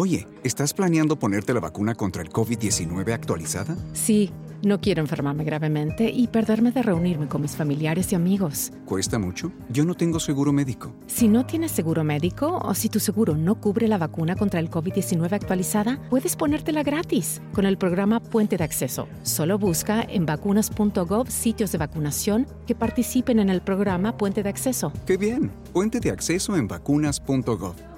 [0.00, 3.76] Oye, ¿estás planeando ponerte la vacuna contra el COVID-19 actualizada?
[3.94, 4.30] Sí,
[4.62, 8.70] no quiero enfermarme gravemente y perderme de reunirme con mis familiares y amigos.
[8.84, 9.50] ¿Cuesta mucho?
[9.70, 10.94] Yo no tengo seguro médico.
[11.08, 14.70] Si no tienes seguro médico o si tu seguro no cubre la vacuna contra el
[14.70, 19.08] COVID-19 actualizada, puedes ponértela gratis con el programa Puente de Acceso.
[19.24, 24.92] Solo busca en vacunas.gov sitios de vacunación que participen en el programa Puente de Acceso.
[25.06, 25.50] ¡Qué bien!
[25.72, 27.97] Puente de Acceso en vacunas.gov.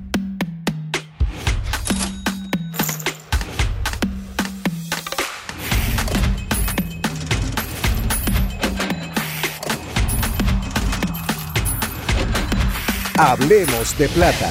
[13.17, 14.49] Hablemos de plata.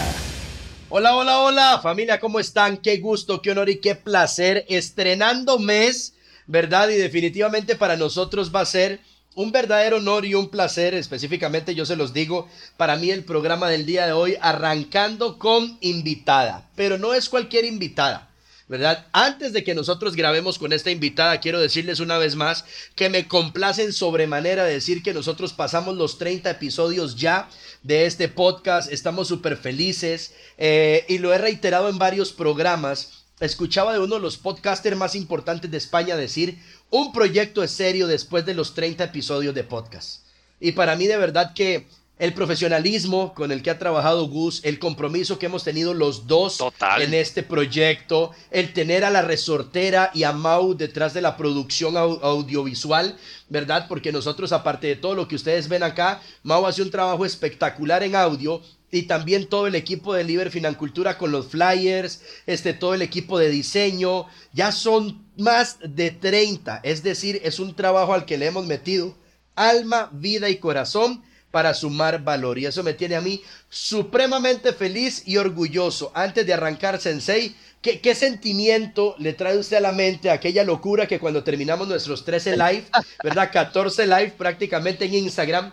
[0.90, 2.76] Hola, hola, hola, familia, ¿cómo están?
[2.76, 4.66] Qué gusto, qué honor y qué placer.
[4.68, 6.14] Estrenando mes,
[6.46, 6.90] ¿verdad?
[6.90, 9.00] Y definitivamente para nosotros va a ser
[9.34, 13.68] un verdadero honor y un placer, específicamente yo se los digo, para mí el programa
[13.68, 18.29] del día de hoy arrancando con invitada, pero no es cualquier invitada.
[18.70, 19.04] ¿Verdad?
[19.10, 23.26] Antes de que nosotros grabemos con esta invitada, quiero decirles una vez más que me
[23.26, 27.48] complacen sobremanera decir que nosotros pasamos los 30 episodios ya
[27.82, 33.24] de este podcast, estamos súper felices eh, y lo he reiterado en varios programas.
[33.40, 36.56] Escuchaba de uno de los podcasters más importantes de España decir,
[36.90, 40.22] un proyecto es serio después de los 30 episodios de podcast.
[40.60, 41.88] Y para mí de verdad que
[42.20, 46.62] el profesionalismo con el que ha trabajado Gus, el compromiso que hemos tenido los dos
[46.98, 51.96] en este proyecto, el tener a la resortera y a Mau detrás de la producción
[51.96, 53.16] audiovisual,
[53.48, 53.86] ¿verdad?
[53.88, 58.02] Porque nosotros, aparte de todo lo que ustedes ven acá, Mau hace un trabajo espectacular
[58.02, 58.60] en audio
[58.92, 63.38] y también todo el equipo de Liber Financultura con los flyers, este, todo el equipo
[63.38, 68.44] de diseño, ya son más de 30, es decir, es un trabajo al que le
[68.44, 69.16] hemos metido
[69.56, 72.58] alma, vida y corazón para sumar valor.
[72.58, 76.12] Y eso me tiene a mí supremamente feliz y orgulloso.
[76.14, 81.06] Antes de arrancar, Sensei, ¿qué, qué sentimiento le trae usted a la mente aquella locura
[81.06, 82.84] que cuando terminamos nuestros 13 live,
[83.22, 83.50] ¿verdad?
[83.52, 85.72] 14 live prácticamente en Instagram,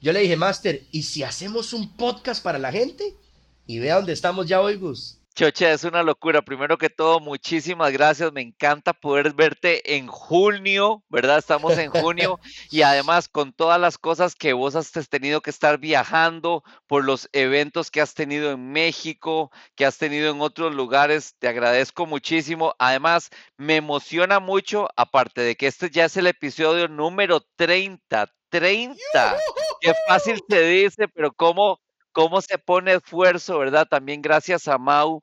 [0.00, 3.14] yo le dije, Master, ¿y si hacemos un podcast para la gente?
[3.66, 5.21] Y vea dónde estamos ya hoy, Gus.
[5.34, 6.42] Choche, es una locura.
[6.42, 8.32] Primero que todo, muchísimas gracias.
[8.32, 11.38] Me encanta poder verte en junio, ¿verdad?
[11.38, 12.38] Estamos en junio
[12.70, 17.30] y además con todas las cosas que vos has tenido que estar viajando por los
[17.32, 22.74] eventos que has tenido en México, que has tenido en otros lugares, te agradezco muchísimo.
[22.78, 28.30] Además, me emociona mucho, aparte de que este ya es el episodio número 30.
[28.50, 29.38] 30.
[29.80, 31.80] Qué fácil se dice, pero cómo
[32.12, 33.86] cómo se pone esfuerzo, ¿verdad?
[33.88, 35.22] También gracias a Mau,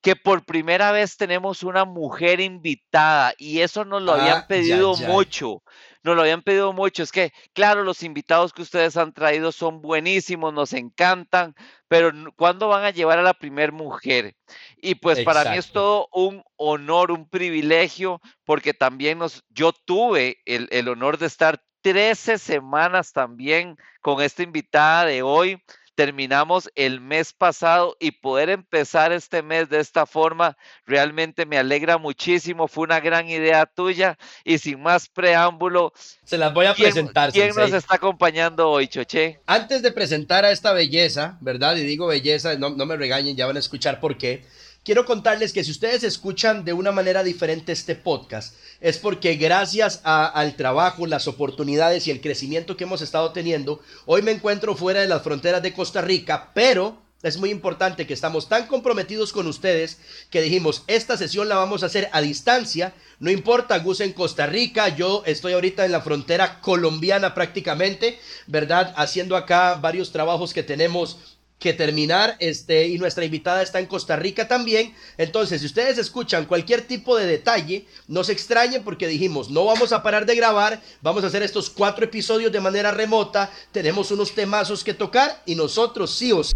[0.00, 4.96] que por primera vez tenemos una mujer invitada y eso nos lo habían ah, pedido
[4.96, 5.62] mucho.
[6.04, 7.02] Nos lo habían pedido mucho.
[7.02, 11.54] Es que, claro, los invitados que ustedes han traído son buenísimos, nos encantan,
[11.88, 14.36] pero ¿cuándo van a llevar a la primer mujer?
[14.76, 20.38] Y pues para mí es todo un honor, un privilegio, porque también nos, yo tuve
[20.46, 25.60] el, el honor de estar 13 semanas también con esta invitada de hoy
[25.98, 31.98] terminamos el mes pasado y poder empezar este mes de esta forma realmente me alegra
[31.98, 32.68] muchísimo.
[32.68, 35.92] Fue una gran idea tuya y sin más preámbulo,
[36.22, 37.32] se las voy a presentar.
[37.32, 39.40] ¿Quién nos está acompañando hoy, Choche?
[39.44, 41.74] Antes de presentar a esta belleza, ¿verdad?
[41.74, 44.44] Y digo belleza, no, no me regañen, ya van a escuchar por qué
[44.88, 50.00] quiero contarles que si ustedes escuchan de una manera diferente este podcast, es porque gracias
[50.02, 55.02] al trabajo, las oportunidades y el crecimiento que hemos estado teniendo, hoy me encuentro fuera
[55.02, 59.46] de las fronteras de Costa Rica, pero es muy importante que estamos tan comprometidos con
[59.46, 59.98] ustedes
[60.30, 64.46] que dijimos, esta sesión la vamos a hacer a distancia, no importa, Gus en Costa
[64.46, 68.94] Rica, yo estoy ahorita en la frontera colombiana prácticamente, ¿verdad?
[68.96, 74.16] Haciendo acá varios trabajos que tenemos que terminar, este, y nuestra invitada está en Costa
[74.16, 74.94] Rica también.
[75.16, 79.92] Entonces, si ustedes escuchan cualquier tipo de detalle, no se extrañen porque dijimos, no vamos
[79.92, 84.34] a parar de grabar, vamos a hacer estos cuatro episodios de manera remota, tenemos unos
[84.34, 86.54] temazos que tocar y nosotros sí o sí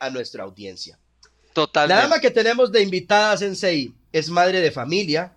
[0.00, 0.98] a nuestra audiencia.
[1.52, 1.94] Totalmente.
[1.94, 5.34] La dama que tenemos de invitada, Sensei, es madre de familia,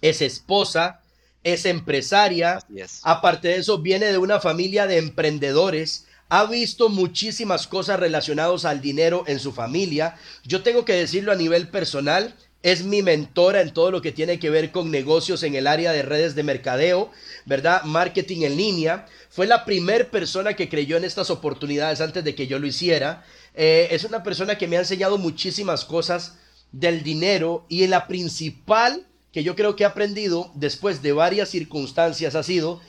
[0.00, 1.00] es esposa,
[1.42, 2.58] es empresaria,
[3.02, 8.80] aparte de eso viene de una familia de emprendedores, ha visto muchísimas cosas relacionadas al
[8.80, 10.16] dinero en su familia.
[10.44, 14.38] Yo tengo que decirlo a nivel personal, es mi mentora en todo lo que tiene
[14.38, 17.10] que ver con negocios en el área de redes de mercadeo,
[17.46, 17.82] ¿verdad?
[17.84, 19.06] Marketing en línea.
[19.30, 23.24] Fue la primera persona que creyó en estas oportunidades antes de que yo lo hiciera.
[23.54, 26.34] Eh, es una persona que me ha enseñado muchísimas cosas
[26.72, 32.34] del dinero y la principal que yo creo que he aprendido después de varias circunstancias
[32.34, 32.80] ha sido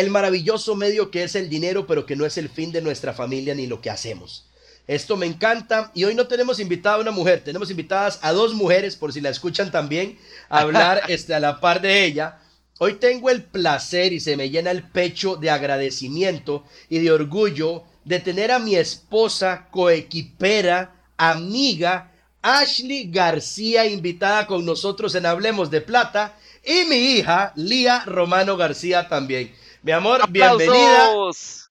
[0.00, 3.14] el maravilloso medio que es el dinero, pero que no es el fin de nuestra
[3.14, 4.46] familia ni lo que hacemos.
[4.86, 8.54] Esto me encanta y hoy no tenemos invitada a una mujer, tenemos invitadas a dos
[8.54, 12.38] mujeres, por si la escuchan también, a hablar este, a la par de ella.
[12.78, 17.84] Hoy tengo el placer y se me llena el pecho de agradecimiento y de orgullo
[18.04, 25.80] de tener a mi esposa, coequipera, amiga, Ashley García, invitada con nosotros en Hablemos de
[25.80, 29.52] Plata, y mi hija, Lía Romano García también.
[29.86, 31.12] Mi amor, bienvenida.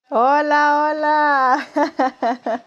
[0.10, 1.68] Hola, hola.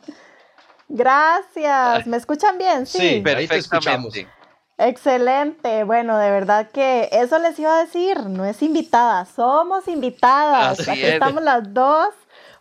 [0.91, 2.07] Gracias.
[2.07, 2.87] ¿Me escuchan bien?
[2.87, 4.29] Sí, sí perfectamente.
[4.77, 5.85] Excelente.
[5.85, 8.25] Bueno, de verdad que eso les iba a decir.
[8.25, 10.87] No es invitada, somos invitadas.
[10.87, 12.11] Aquí estamos las dos.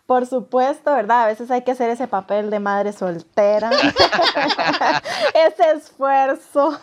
[0.06, 1.24] Por supuesto, ¿verdad?
[1.24, 3.70] A veces hay que hacer ese papel de madre soltera,
[5.34, 6.80] ese esfuerzo.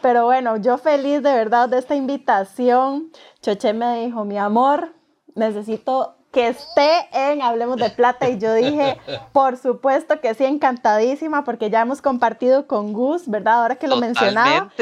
[0.00, 3.10] Pero bueno, yo feliz de verdad de esta invitación.
[3.42, 4.92] Choche me dijo, mi amor,
[5.34, 8.98] necesito que esté en Hablemos de Plata y yo dije,
[9.32, 13.62] por supuesto que sí, encantadísima porque ya hemos compartido con Gus, ¿verdad?
[13.62, 14.72] Ahora que lo mencionaba.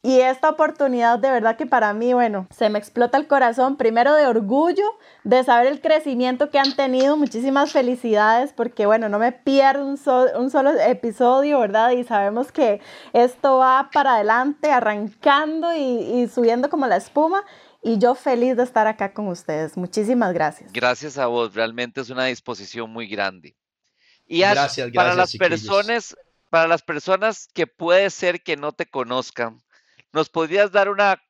[0.00, 4.14] Y esta oportunidad de verdad que para mí, bueno, se me explota el corazón, primero
[4.14, 4.84] de orgullo,
[5.24, 9.98] de saber el crecimiento que han tenido, muchísimas felicidades, porque bueno, no me pierdo un,
[10.36, 11.90] un solo episodio, ¿verdad?
[11.90, 12.80] Y sabemos que
[13.12, 17.42] esto va para adelante, arrancando y, y subiendo como la espuma
[17.82, 19.76] y yo feliz de estar acá con ustedes.
[19.76, 20.72] Muchísimas gracias.
[20.72, 23.56] Gracias a vos, realmente es una disposición muy grande.
[24.26, 26.16] Y gracias, para las personas,
[26.50, 29.62] para las personas que puede ser que no te conozcan,
[30.12, 31.22] ¿nos podrías dar una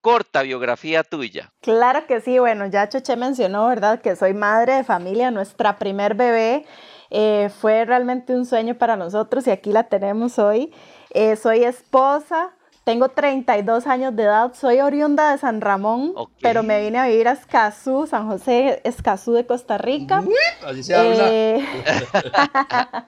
[0.00, 1.52] corta biografía tuya?
[1.60, 4.00] Claro que sí, bueno, ya Choche mencionó, ¿verdad?
[4.00, 6.64] Que soy madre de familia, nuestra primer bebé
[7.10, 10.72] eh, fue realmente un sueño para nosotros y aquí la tenemos hoy.
[11.10, 12.54] Eh, soy esposa,
[12.84, 17.28] tengo 32 años de edad, soy oriunda de San Ramón, pero me vine a vivir
[17.28, 20.24] a Escazú, San José Escazú de Costa Rica.
[20.64, 21.28] Así se habla.
[21.30, 21.66] Eh,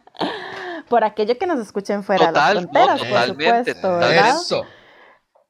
[0.88, 4.36] por aquello que nos escuchen fuera de las fronteras, por supuesto, ¿verdad?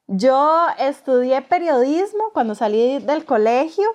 [0.07, 3.87] Yo estudié periodismo cuando salí del colegio.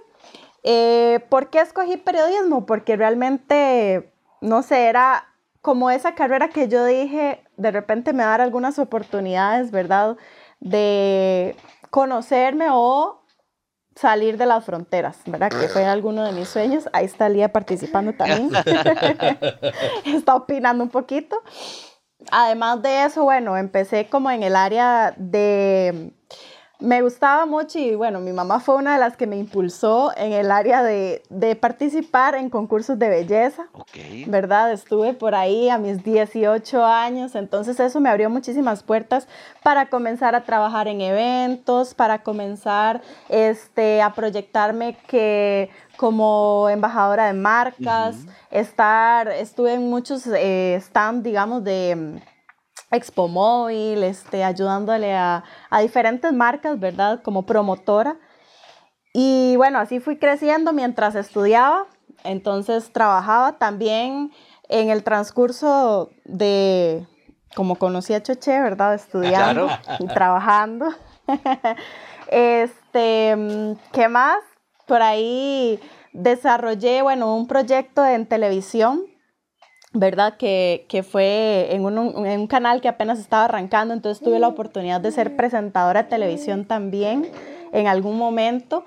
[0.62, 2.66] Eh, ¿Por qué escogí periodismo?
[2.66, 5.28] Porque realmente, no sé, era
[5.68, 10.16] como esa carrera que yo dije, de repente me dar algunas oportunidades, ¿verdad?
[10.60, 11.54] De
[11.90, 13.22] conocerme o
[13.94, 15.50] salir de las fronteras, ¿verdad?
[15.50, 16.88] Que fue alguno de mis sueños.
[16.94, 18.50] Ahí está Lía participando también.
[20.06, 21.36] está opinando un poquito.
[22.30, 26.14] Además de eso, bueno, empecé como en el área de
[26.80, 30.32] me gustaba mucho y bueno, mi mamá fue una de las que me impulsó en
[30.32, 31.22] el área de,
[31.60, 33.66] participar en concursos de belleza.
[34.26, 34.72] ¿Verdad?
[34.72, 39.26] Estuve por ahí a mis 18 años, entonces eso me abrió muchísimas puertas
[39.64, 47.32] para comenzar a trabajar en eventos, para comenzar este, a proyectarme que como embajadora de
[47.32, 48.16] marcas,
[48.52, 52.20] estar, estuve en muchos eh, stands, digamos, de
[52.90, 55.44] Expo Móvil, este, ayudándole a,
[55.82, 57.22] diferentes marcas, ¿verdad?
[57.22, 58.16] Como promotora.
[59.12, 61.86] Y bueno, así fui creciendo mientras estudiaba.
[62.24, 64.32] Entonces trabajaba también
[64.68, 67.06] en el transcurso de,
[67.54, 68.94] como conocí a Choche, ¿verdad?
[68.94, 69.68] Estudiando
[69.98, 70.86] y trabajando.
[72.30, 74.38] este, ¿qué más?
[74.86, 75.78] Por ahí
[76.12, 79.04] desarrollé, bueno, un proyecto en televisión
[79.98, 80.36] ¿verdad?
[80.36, 85.36] Que, fue en un, canal que apenas estaba arrancando, entonces tuve la oportunidad de ser
[85.36, 87.30] presentadora de televisión también
[87.72, 88.84] en algún momento.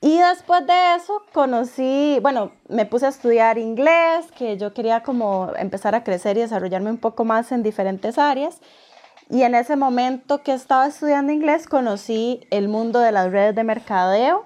[0.00, 5.50] Y después de eso conocí, bueno, me puse a estudiar inglés, que yo quería como
[5.58, 8.60] empezar a crecer y desarrollarme un poco más en diferentes áreas.
[9.28, 13.64] Y en ese momento que estaba estudiando inglés conocí el mundo de las redes de
[13.64, 14.44] mercadeo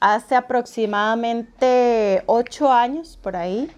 [0.00, 3.70] hace aproximadamente ocho años por ahí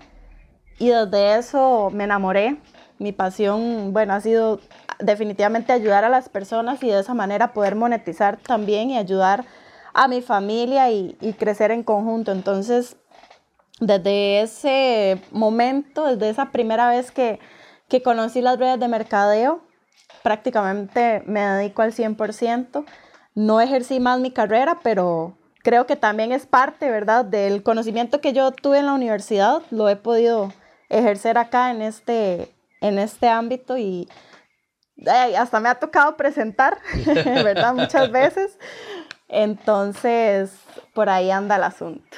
[0.78, 2.56] y desde eso me enamoré.
[2.98, 4.60] Mi pasión, bueno, ha sido
[4.98, 9.44] definitivamente ayudar a las personas y de esa manera poder monetizar también y ayudar
[9.92, 12.32] a mi familia y, crecer en conjunto.
[12.32, 12.96] Entonces,
[13.80, 17.40] desde ese momento, desde esa primera vez que,
[17.88, 19.62] que conocí las redes de mercadeo,
[20.22, 22.84] prácticamente me dedico al 100%.
[23.34, 28.32] No ejercí más mi carrera, pero creo que también es parte, ¿verdad?, del conocimiento que
[28.32, 30.52] yo tuve en la universidad, lo he podido
[30.98, 34.08] ejercer acá en este, en este ámbito y
[35.36, 36.78] hasta me ha tocado presentar,
[37.24, 37.74] ¿verdad?
[37.74, 38.58] Muchas veces.
[39.28, 40.52] Entonces,
[40.94, 42.16] por ahí anda el asunto.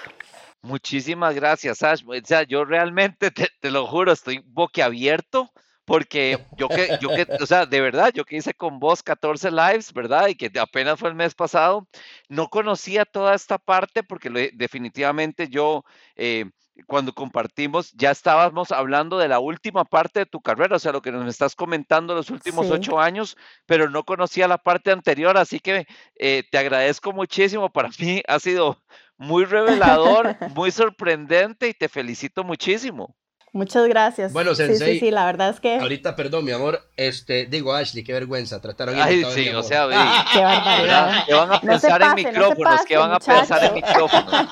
[0.62, 2.02] Muchísimas gracias, Ash.
[2.06, 5.50] O sea, yo realmente, te, te lo juro, estoy boquiabierto
[5.86, 9.50] porque yo que, yo que, o sea, de verdad, yo que hice con vos 14
[9.52, 10.26] lives, ¿verdad?
[10.26, 11.88] Y que apenas fue el mes pasado,
[12.28, 15.84] no conocía toda esta parte porque definitivamente yo,
[16.16, 16.50] eh,
[16.86, 21.00] cuando compartimos, ya estábamos hablando de la última parte de tu carrera, o sea, lo
[21.00, 25.60] que nos estás comentando los últimos ocho años, pero no conocía la parte anterior, así
[25.60, 27.70] que eh, te agradezco muchísimo.
[27.70, 28.82] Para mí ha sido
[29.16, 33.14] muy revelador, muy sorprendente y te felicito muchísimo.
[33.56, 34.34] Muchas gracias.
[34.34, 34.86] Bueno, Sensei.
[34.86, 35.78] Sí, sí, sí, la verdad es que.
[35.78, 36.82] Ahorita, perdón, mi amor.
[36.94, 38.60] Este, digo, Ashley, qué vergüenza.
[38.60, 39.88] Trataron Ay, sí, o sea,
[40.30, 41.24] qué barbaridad.
[41.26, 44.30] Que van a pensar en micrófonos, que van a pensar en micrófonos.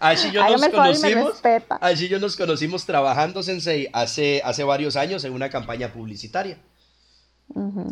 [0.00, 1.42] Ashley y yo nos conocimos.
[1.80, 6.58] Ashley yo nos conocimos trabajando, Sensei, hace, hace varios años en una campaña publicitaria.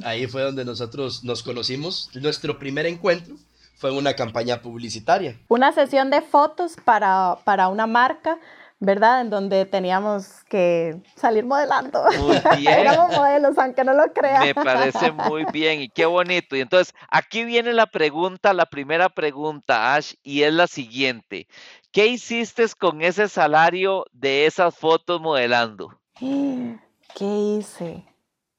[0.03, 2.11] Ahí fue donde nosotros nos conocimos.
[2.15, 3.37] Nuestro primer encuentro
[3.77, 5.39] fue en una campaña publicitaria.
[5.47, 8.39] Una sesión de fotos para, para una marca
[8.81, 9.21] ¿verdad?
[9.21, 12.03] En donde teníamos que salir modelando.
[12.19, 12.81] Muy bien.
[12.81, 14.43] Éramos modelos, aunque no lo crean.
[14.43, 16.57] Me parece muy bien y qué bonito.
[16.57, 21.47] Y entonces, aquí viene la pregunta, la primera pregunta, Ash, y es la siguiente.
[21.93, 26.01] ¿Qué hiciste con ese salario de esas fotos modelando?
[26.19, 28.07] ¿Qué hice?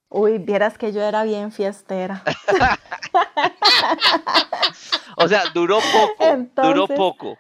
[0.10, 2.22] Uy, vieras que yo era bien fiestera.
[5.16, 7.38] o sea, duró poco, duró poco.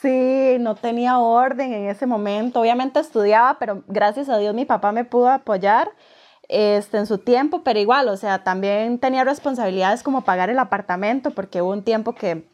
[0.00, 2.60] Sí, no tenía orden en ese momento.
[2.60, 5.90] Obviamente estudiaba, pero gracias a Dios mi papá me pudo apoyar
[6.48, 11.32] este, en su tiempo, pero igual, o sea, también tenía responsabilidades como pagar el apartamento,
[11.32, 12.48] porque hubo un tiempo que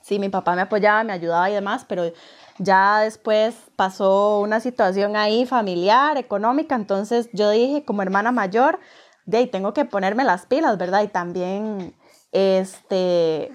[0.00, 2.12] sí, mi papá me apoyaba, me ayudaba y demás, pero
[2.58, 8.80] ya después pasó una situación ahí familiar, económica, entonces yo dije como hermana mayor,
[9.24, 11.02] de ahí tengo que ponerme las pilas, ¿verdad?
[11.04, 11.94] Y también,
[12.32, 13.52] este,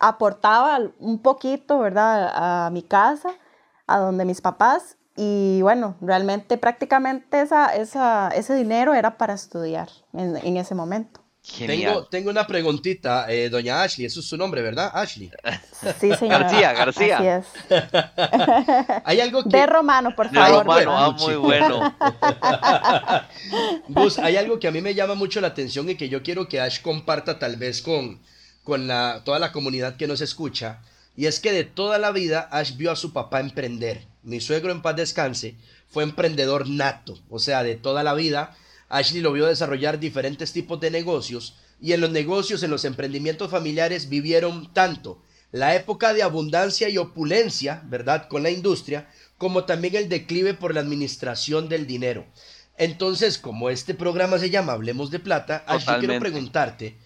[0.00, 3.30] aportaba un poquito, ¿verdad?, a mi casa,
[3.86, 9.88] a donde mis papás, y bueno, realmente prácticamente esa, esa, ese dinero era para estudiar
[10.12, 11.20] en, en ese momento.
[11.58, 14.90] Tengo, tengo, una preguntita, eh, doña Ashley, eso es su nombre, ¿verdad?
[14.92, 15.30] Ashley.
[15.98, 16.40] Sí, señora.
[16.40, 17.16] García, García.
[17.16, 17.46] Así es.
[19.04, 19.48] Hay algo que...
[19.48, 20.58] De romano, por favor.
[20.58, 21.96] De romano, ah, muy bueno.
[23.88, 26.46] Gus, hay algo que a mí me llama mucho la atención y que yo quiero
[26.46, 28.20] que Ash comparta tal vez con,
[28.70, 30.80] con la, toda la comunidad que nos escucha,
[31.16, 34.06] y es que de toda la vida Ash vio a su papá emprender.
[34.22, 35.56] Mi suegro en paz descanse
[35.88, 38.56] fue emprendedor nato, o sea, de toda la vida
[38.88, 43.50] Ashley lo vio desarrollar diferentes tipos de negocios y en los negocios, en los emprendimientos
[43.50, 48.28] familiares vivieron tanto la época de abundancia y opulencia, ¿verdad?
[48.28, 52.24] Con la industria, como también el declive por la administración del dinero.
[52.78, 56.96] Entonces, como este programa se llama Hablemos de Plata, Ashley, quiero preguntarte,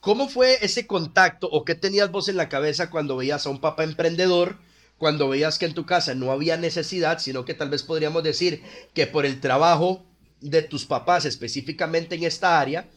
[0.00, 3.60] ¿Cómo fue ese contacto o qué tenías vos en la cabeza cuando veías a un
[3.60, 4.58] papá emprendedor?
[4.98, 8.62] Cuando veías que en tu casa no había necesidad, sino que tal vez podríamos decir
[8.94, 10.04] que por el trabajo
[10.40, 12.88] de tus papás específicamente en esta área,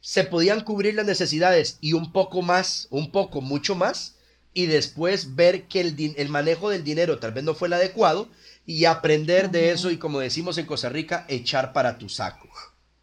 [0.00, 4.16] se podían cubrir las necesidades y un poco más, un poco, mucho más,
[4.52, 8.28] y después ver que el, manejo del dinero tal vez no fue el adecuado
[8.66, 12.48] y aprender de eso y como decimos en Costa Rica, echar para tu saco.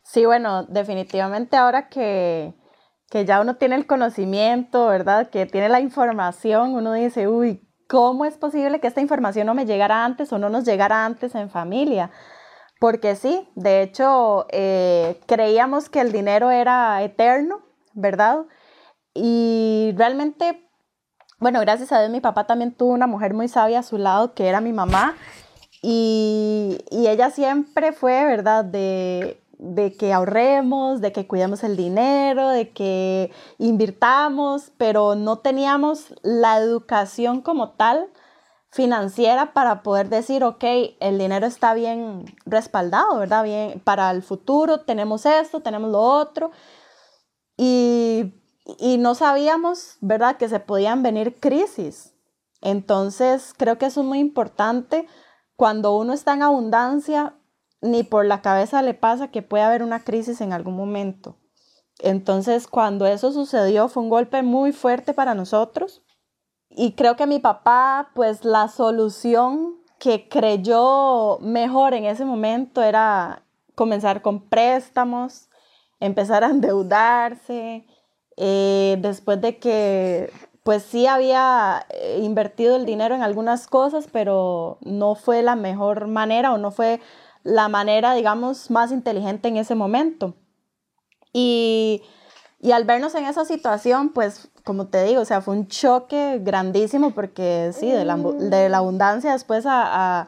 [0.04, 2.54] Sí, bueno, definitivamente ahora que,
[3.12, 5.30] que ya uno tiene el conocimiento, ¿verdad?
[5.30, 9.66] Que tiene la información, uno dice, uy, ¿cómo es posible que esta información no me
[9.66, 12.10] llegara antes o no nos llegara antes en familia?
[12.80, 17.60] Porque sí, de hecho, eh, creíamos que el dinero era eterno,
[17.94, 18.46] ¿verdad?
[19.14, 20.66] Y realmente,
[21.38, 24.34] bueno, gracias a Dios mi papá también tuvo una mujer muy sabia a su lado,
[24.34, 25.18] que era mi mamá,
[25.82, 28.64] y, y ella siempre fue, ¿verdad?
[28.64, 36.16] De de que ahorremos, de que cuidemos el dinero, de que invirtamos, pero no teníamos
[36.24, 38.10] la educación como tal
[38.72, 40.64] financiera para poder decir, ok,
[41.00, 43.44] el dinero está bien respaldado, ¿verdad?
[43.44, 46.50] Bien, para el futuro tenemos esto, tenemos lo otro.
[47.56, 48.34] Y,
[48.80, 52.16] y no sabíamos, ¿verdad?, que se podían venir crisis.
[52.62, 55.08] Entonces, creo que es muy importante.
[55.56, 57.36] Cuando uno está en abundancia,
[57.82, 61.38] ni por la cabeza le pasa que puede haber una crisis en algún momento.
[62.00, 66.02] Entonces, cuando eso sucedió, fue un golpe muy fuerte para nosotros.
[66.70, 73.44] Y creo que mi papá, pues la solución que creyó mejor en ese momento era
[73.76, 75.50] comenzar con préstamos,
[76.00, 77.86] empezar a endeudarse,
[78.38, 80.32] eh, después de que
[80.64, 86.08] pues sí había eh, invertido el dinero en algunas cosas, pero no fue la mejor
[86.08, 87.00] manera o no fue
[87.44, 90.36] la manera, digamos, más inteligente en ese momento.
[91.34, 92.02] Y,
[92.60, 96.40] y al vernos en esa situación, pues como te digo, o sea, fue un choque
[96.42, 100.28] grandísimo porque sí, de la, de la abundancia después a,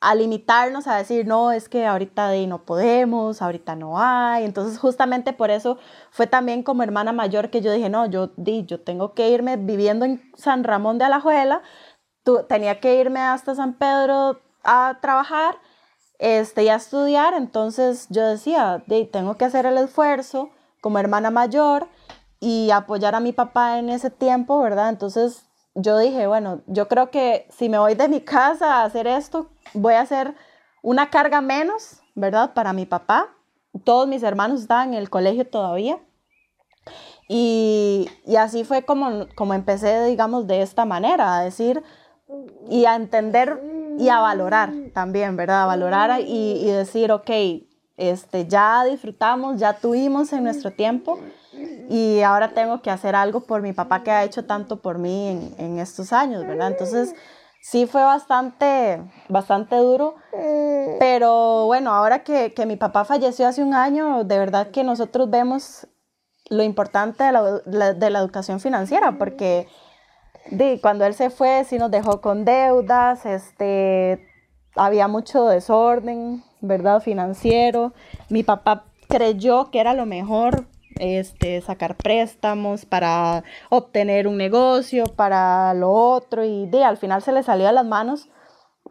[0.00, 4.44] a, limitarnos a decir, no, es que ahorita de no podemos, ahorita no hay.
[4.44, 5.78] Entonces justamente por eso
[6.10, 9.56] fue también como hermana mayor que yo dije, no, yo, di, yo tengo que irme
[9.56, 11.62] viviendo en San Ramón de Alajuela,
[12.22, 15.56] tú, tenía que irme hasta San Pedro a trabajar
[16.18, 21.30] este, y a estudiar, entonces yo decía, di, tengo que hacer el esfuerzo como hermana
[21.30, 21.88] mayor
[22.40, 24.90] y apoyar a mi papá en ese tiempo, ¿verdad?
[24.90, 29.06] Entonces yo dije, bueno, yo creo que si me voy de mi casa a hacer
[29.06, 30.34] esto, voy a hacer
[30.82, 32.54] una carga menos, ¿verdad?
[32.54, 33.28] Para mi papá.
[33.84, 35.98] Todos mis hermanos están en el colegio todavía.
[37.28, 41.82] Y, y así fue como, como empecé, digamos, de esta manera, a decir
[42.68, 43.60] y a entender
[43.98, 45.62] y a valorar también, ¿verdad?
[45.64, 47.30] A valorar y, decir, ok,
[47.96, 51.18] este, ya disfrutamos, ya tuvimos en nuestro tiempo
[51.88, 55.28] y ahora tengo que hacer algo por mi papá que ha hecho tanto por mí
[55.28, 56.68] en, en estos años, ¿verdad?
[56.68, 57.14] Entonces,
[57.64, 60.16] sí fue bastante, bastante duro,
[61.00, 65.30] pero bueno, ahora que, que, mi papá falleció hace un año, de verdad que nosotros
[65.30, 65.86] vemos
[66.50, 69.66] lo importante de la, de la educación financiera, porque
[70.50, 74.26] de, cuando él se fue, sí nos dejó con deudas, este,
[74.74, 77.00] había mucho desorden, ¿verdad?
[77.00, 77.92] Financiero.
[78.28, 85.74] Mi papá creyó que era lo mejor este, sacar préstamos para obtener un negocio, para
[85.74, 88.28] lo otro, y de, al final se le salió de las manos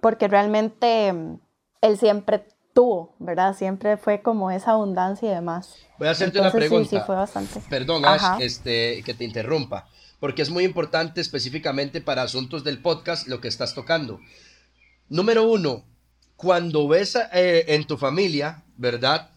[0.01, 1.39] porque realmente mm,
[1.81, 3.55] él siempre tuvo, ¿verdad?
[3.55, 5.75] Siempre fue como esa abundancia y demás.
[5.97, 6.89] Voy a hacerte una pregunta.
[6.89, 7.61] Sí, sí, fue bastante.
[7.69, 9.87] Perdón, Ash, este, que te interrumpa,
[10.23, 14.21] porque es muy importante específicamente para asuntos del podcast lo que estás tocando.
[15.09, 15.83] Número uno,
[16.37, 19.31] cuando ves eh, en tu familia, ¿verdad?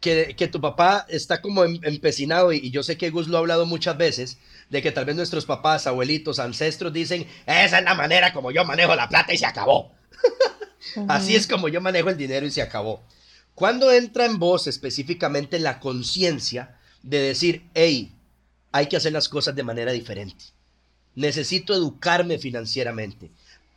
[0.00, 3.40] Que, que, tu papá está como em, empecinado, y, yo sé que Gus lo ha
[3.40, 4.38] hablado muchas veces,
[4.70, 8.64] de que tal vez nuestros papás, abuelitos, ancestros dicen, esa es la manera como yo
[8.64, 9.92] manejo la plata y se acabó.
[11.08, 13.04] Así es como yo manejo el dinero y se acabó.
[13.54, 18.14] Cuando entra en vos específicamente la conciencia de decir, hey,
[18.72, 20.44] hay que hacer las cosas de manera diferente.
[21.14, 23.30] Necesito educarme financieramente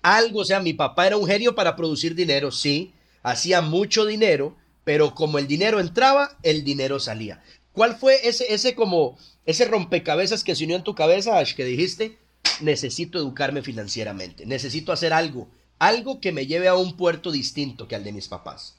[0.03, 4.55] algo, o sea, mi papá era un genio para producir dinero, sí, hacía mucho dinero,
[4.83, 7.41] pero como el dinero entraba, el dinero salía.
[7.71, 11.65] ¿Cuál fue ese, ese como, ese rompecabezas que se unió en tu cabeza, Ash, que
[11.65, 12.19] dijiste,
[12.59, 15.47] necesito educarme financieramente, necesito hacer algo,
[15.79, 18.75] algo que me lleve a un puerto distinto que al de mis papás?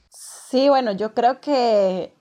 [0.49, 2.13] Sí, bueno, yo creo que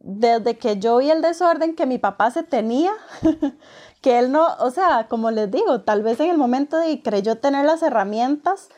[0.00, 2.92] desde que yo vi el desorden que mi papá se tenía,
[4.00, 7.38] que él no, o sea, como les digo, tal vez en el momento de creyó
[7.38, 8.68] tener las herramientas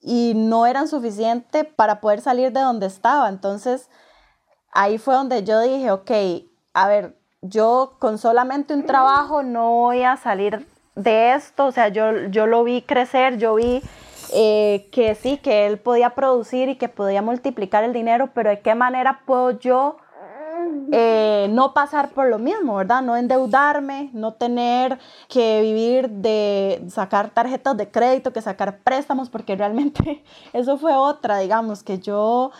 [0.00, 3.28] y no eran suficientes para poder salir de donde estaba.
[3.28, 3.90] Entonces,
[4.72, 6.10] ahí fue donde yo dije, ok,
[6.72, 11.88] a ver, yo con solamente un trabajo no voy a salir de esto, o sea,
[11.88, 13.82] yo, yo lo vi crecer, yo vi
[14.32, 18.60] eh, que sí, que él podía producir y que podía multiplicar el dinero, pero de
[18.60, 19.96] qué manera puedo yo
[20.92, 23.02] eh, no pasar por lo mismo, ¿verdad?
[23.02, 29.56] No endeudarme, no tener que vivir de sacar tarjetas de crédito, que sacar préstamos, porque
[29.56, 32.52] realmente eso fue otra, digamos, que yo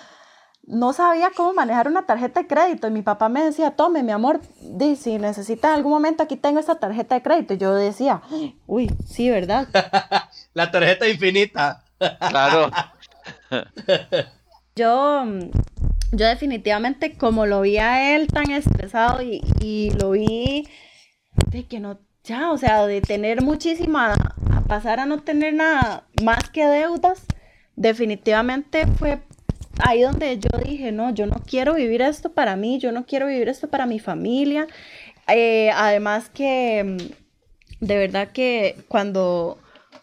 [0.71, 4.13] no sabía cómo manejar una tarjeta de crédito y mi papá me decía, tome mi
[4.13, 7.55] amor, di, si necesita en algún momento aquí tengo esta tarjeta de crédito.
[7.55, 8.23] Y yo decía,
[8.67, 9.67] uy, sí, ¿verdad?
[10.55, 11.85] La tarjeta infinita.
[12.29, 12.71] Claro.
[14.77, 15.25] yo
[16.13, 20.67] yo definitivamente como lo vi a él tan estresado y, lo vi
[21.51, 24.15] de que no, ya, o sea, de tener muchísima,
[24.53, 27.27] a pasar a no tener nada más que deudas,
[27.77, 29.21] definitivamente fue
[29.85, 33.27] ahí donde yo dije, no, yo no quiero vivir esto para mí, yo no quiero
[33.27, 34.67] vivir esto para mi familia.
[35.29, 39.59] Eh, además que mm, de verdad que cuando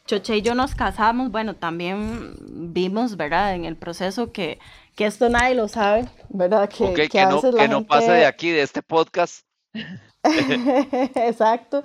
[0.05, 2.33] Choche y yo nos casamos, bueno, también
[2.73, 3.55] vimos, ¿verdad?
[3.55, 4.57] En el proceso que
[4.97, 6.67] que esto nadie lo sabe, ¿verdad?
[6.67, 9.45] Que, que, no, que no pase de aquí, de este podcast.
[10.23, 11.83] Exacto.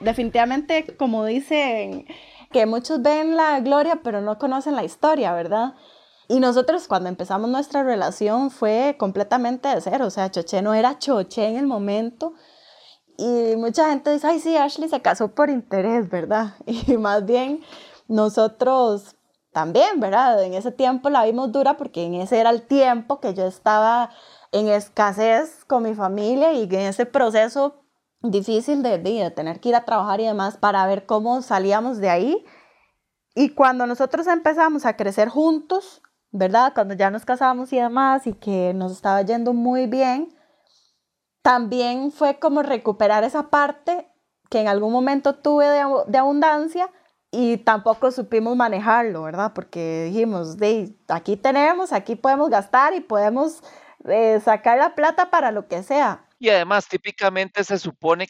[0.00, 2.06] Definitivamente, como dicen,
[2.50, 5.74] que muchos ven la gloria, pero no conocen la historia, ¿verdad?
[6.26, 10.98] Y nosotros cuando empezamos nuestra relación fue completamente de cero, o sea, Choche no era
[10.98, 12.32] Choche en el momento.
[13.18, 16.54] Y mucha gente dice, ay, sí, Ashley se casó por interés, ¿verdad?
[16.66, 17.60] Y más bien
[18.08, 19.13] nosotros
[19.54, 20.42] también, ¿verdad?
[20.42, 24.10] En ese tiempo la vimos dura porque en ese era el tiempo que yo estaba
[24.52, 27.82] en escasez con mi familia y en ese proceso
[28.20, 32.10] difícil de, de, tener que ir a trabajar y demás para ver cómo salíamos de
[32.10, 32.44] ahí.
[33.34, 36.72] Y cuando nosotros empezamos a crecer juntos, ¿verdad?
[36.74, 40.36] Cuando ya nos casamos y demás y que nos estaba yendo muy bien,
[41.42, 44.10] también fue como recuperar esa parte
[44.50, 46.90] que en algún momento tuve de, abundancia
[47.34, 49.52] y tampoco supimos manejarlo, ¿verdad?
[49.54, 53.62] Porque dijimos, de, aquí tenemos, aquí podemos gastar y podemos
[54.08, 56.26] eh, sacar la plata para lo que sea.
[56.38, 58.28] Y además, típicamente se supone,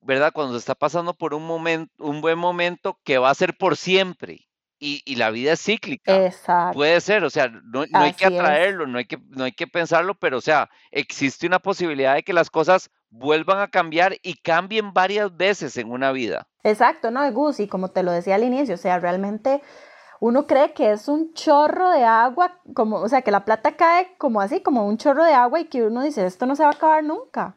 [0.00, 0.32] ¿verdad?
[0.32, 3.76] Cuando se está pasando por un momento, un buen momento, que va a ser por
[3.76, 4.46] siempre
[4.84, 6.26] y, la vida es cíclica.
[6.26, 6.74] Exacto.
[6.74, 10.14] Puede ser, o sea, no, hay que atraerlo, no hay que, no hay que pensarlo,
[10.14, 14.92] pero o sea, existe una posibilidad de que las cosas vuelvan a cambiar y cambien
[14.92, 16.48] varias veces en una vida.
[16.64, 17.30] Exacto, ¿no?
[17.32, 19.62] Gus, y como te lo decía al inicio, o sea, realmente
[20.20, 24.14] uno cree que es un chorro de agua, como, o sea, que la plata cae
[24.18, 26.70] como así, como un chorro de agua y que uno dice, esto no se va
[26.70, 27.56] a acabar nunca.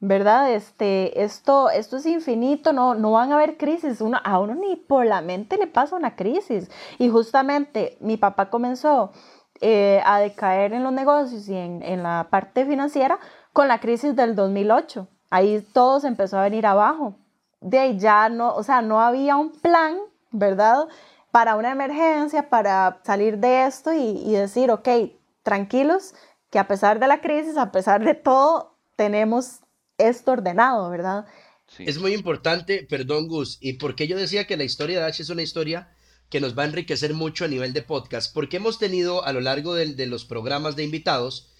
[0.00, 0.52] ¿Verdad?
[0.52, 4.76] Este, esto, esto es infinito, no, no van a haber crisis, uno, a uno ni
[4.76, 6.70] por la mente le pasa una crisis.
[6.98, 9.12] Y justamente mi papá comenzó
[9.60, 13.18] eh, a decaer en los negocios y en, en, la parte financiera
[13.52, 15.08] con la crisis del 2008.
[15.30, 17.16] Ahí todo se empezó a venir abajo.
[17.60, 19.98] De ahí ya no, o sea, no había un plan,
[20.30, 20.86] ¿verdad?
[21.32, 24.88] Para una emergencia, para salir de esto y, y decir, ok,
[25.42, 26.14] tranquilos,
[26.50, 29.60] que a pesar de la crisis, a pesar de todo, tenemos
[29.98, 31.26] esto ordenado, ¿verdad?
[31.78, 35.28] Es muy importante, perdón Gus, y porque yo decía que la historia de H es
[35.28, 35.92] una historia
[36.30, 39.40] que nos va a enriquecer mucho a nivel de podcast, porque hemos tenido a lo
[39.40, 41.50] largo de, los programas de invitados,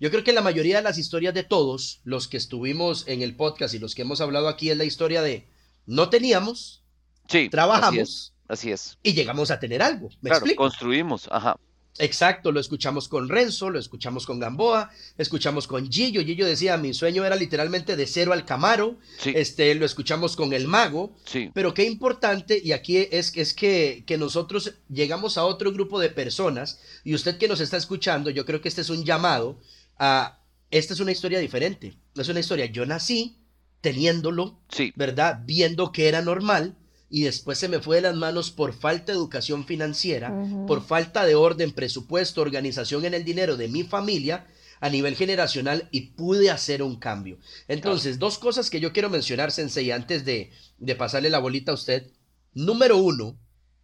[0.00, 3.36] yo creo que la mayoría de las historias de todos, los que estuvimos en el
[3.36, 5.48] podcast y los que hemos hablado aquí, es la historia de
[5.86, 6.84] no teníamos,
[7.28, 10.08] sí, trabajamos, así es, y llegamos a tener algo.
[10.20, 11.58] ¿me claro, construimos, ajá.
[11.98, 16.22] Exacto, lo escuchamos con Renzo, lo escuchamos con Gamboa, escuchamos con Gillo.
[16.22, 18.96] Gillo decía, mi sueño era literalmente de cero al Camaro.
[19.24, 21.16] Este, lo escuchamos con el Mago.
[21.24, 21.50] Sí.
[21.52, 26.10] Pero qué importante, y aquí es, es que, que nosotros llegamos a otro grupo de
[26.10, 29.58] personas, y usted que nos está escuchando, yo creo que este es un llamado
[29.98, 30.38] a,
[30.70, 31.96] esta es una historia diferente.
[32.14, 33.38] Es una historia, yo nací
[33.80, 34.92] teniéndolo, sí.
[34.96, 35.42] ¿verdad?
[35.44, 36.76] Viendo que era normal
[37.10, 40.32] y después se me fue de las manos por falta de educación financiera,
[40.66, 44.46] por falta de orden, presupuesto, organización en el dinero de mi familia
[44.80, 47.38] a nivel generacional y pude hacer un cambio.
[47.66, 51.74] Entonces, dos cosas que yo quiero mencionar, Sensei, antes de, de pasarle la bolita a
[51.74, 52.10] usted.
[52.54, 53.36] Número uno,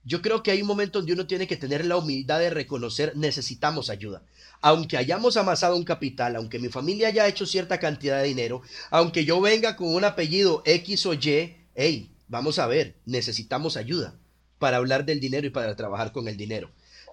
[0.05, 3.17] yo creo que hay un momento donde uno tiene que tener la humildad de reconocer
[3.17, 4.23] necesitamos ayuda.
[4.61, 9.25] Aunque hayamos amasado un capital, aunque mi familia haya hecho cierta cantidad de dinero, aunque
[9.25, 14.17] yo venga con un apellido X o Y, hey, Vamos a ver, necesitamos ayuda
[14.59, 16.69] para hablar del dinero y para trabajar con el dinero.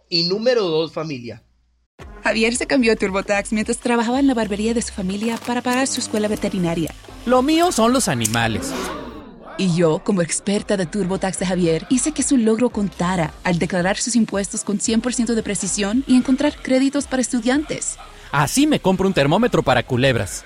[0.10, 1.44] Y número dos, familia.
[2.24, 5.86] Javier se cambió a TurboTax mientras trabajaba en la barbería de su familia para pagar
[5.86, 6.92] su escuela veterinaria.
[7.28, 8.74] Lo mío son los animales.
[9.60, 13.98] Y yo, como experta de TurboTax de Javier, hice que su logro contara al declarar
[13.98, 17.96] sus impuestos con 100% de precisión y encontrar créditos para estudiantes.
[18.32, 20.46] Así me compro un termómetro para culebras.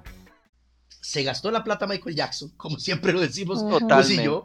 [1.11, 4.23] Se gastó la plata Michael Jackson, como siempre lo decimos Totalmente.
[4.23, 4.43] yo.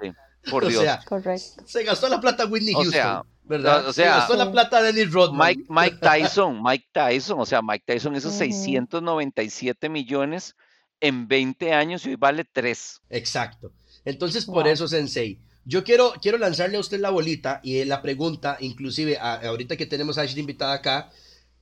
[0.50, 0.84] Por Dios.
[1.04, 1.62] Correcto.
[1.64, 3.22] Se gastó la plata Whitney Houston.
[3.44, 3.86] ¿verdad?
[3.86, 5.38] O sea, se gastó la plata Dennis Rodman.
[5.38, 10.56] Mike, Mike, Tyson, Mike Tyson, o sea, Mike Tyson hizo 697 millones
[11.00, 13.02] en 20 años y hoy vale 3.
[13.10, 13.72] Exacto.
[14.04, 18.56] Entonces, por eso, Sensei, yo quiero, quiero lanzarle a usted la bolita y la pregunta,
[18.60, 21.10] inclusive ahorita que tenemos a Ashley invitada acá,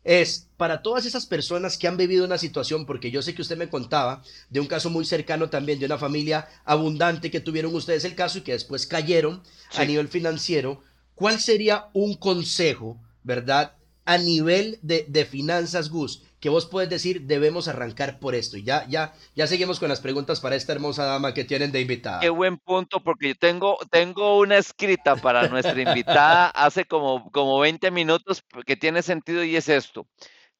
[0.04, 3.56] es para todas esas personas que han vivido una situación, porque yo sé que usted
[3.56, 8.04] me contaba de un caso muy cercano también de una familia abundante que tuvieron ustedes
[8.04, 9.42] el caso y que después cayeron
[9.74, 10.82] a nivel financiero,
[11.14, 13.72] ¿cuál sería un consejo, verdad,
[14.04, 18.56] a nivel de, de finanzas, Gus, que vos puedes decir debemos arrancar por esto.
[18.58, 21.80] Y ya, ya, ya seguimos con las preguntas para esta hermosa dama que tienen de
[21.80, 22.20] invitada.
[22.20, 27.58] Qué buen punto, porque yo tengo, tengo una escrita para nuestra invitada hace como, como
[27.60, 30.06] 20 minutos que tiene sentido y es esto.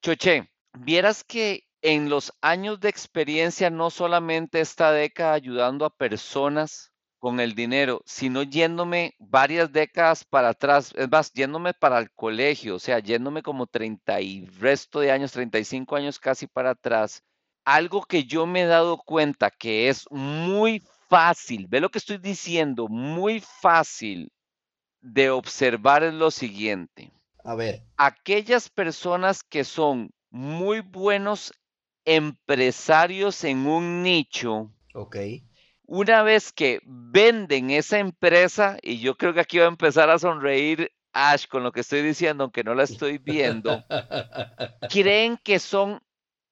[0.01, 6.94] Choche, vieras que en los años de experiencia, no solamente esta década ayudando a personas
[7.19, 12.75] con el dinero, sino yéndome varias décadas para atrás, es más, yéndome para el colegio,
[12.75, 17.23] o sea, yéndome como 30 y resto de años, 35 años casi para atrás.
[17.63, 22.17] Algo que yo me he dado cuenta que es muy fácil, ve lo que estoy
[22.17, 24.31] diciendo, muy fácil
[25.01, 27.11] de observar es lo siguiente.
[27.43, 27.83] A ver.
[27.97, 31.53] Aquellas personas que son muy buenos
[32.05, 34.71] empresarios en un nicho.
[34.93, 35.17] Ok.
[35.87, 40.19] Una vez que venden esa empresa, y yo creo que aquí va a empezar a
[40.19, 43.85] sonreír Ash con lo que estoy diciendo, aunque no la estoy viendo,
[44.89, 46.01] creen que son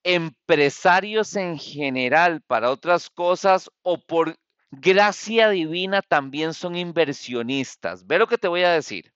[0.04, 4.38] empresarios en general para otras cosas o por
[4.72, 8.06] gracia divina también son inversionistas.
[8.06, 9.14] Ve lo que te voy a decir.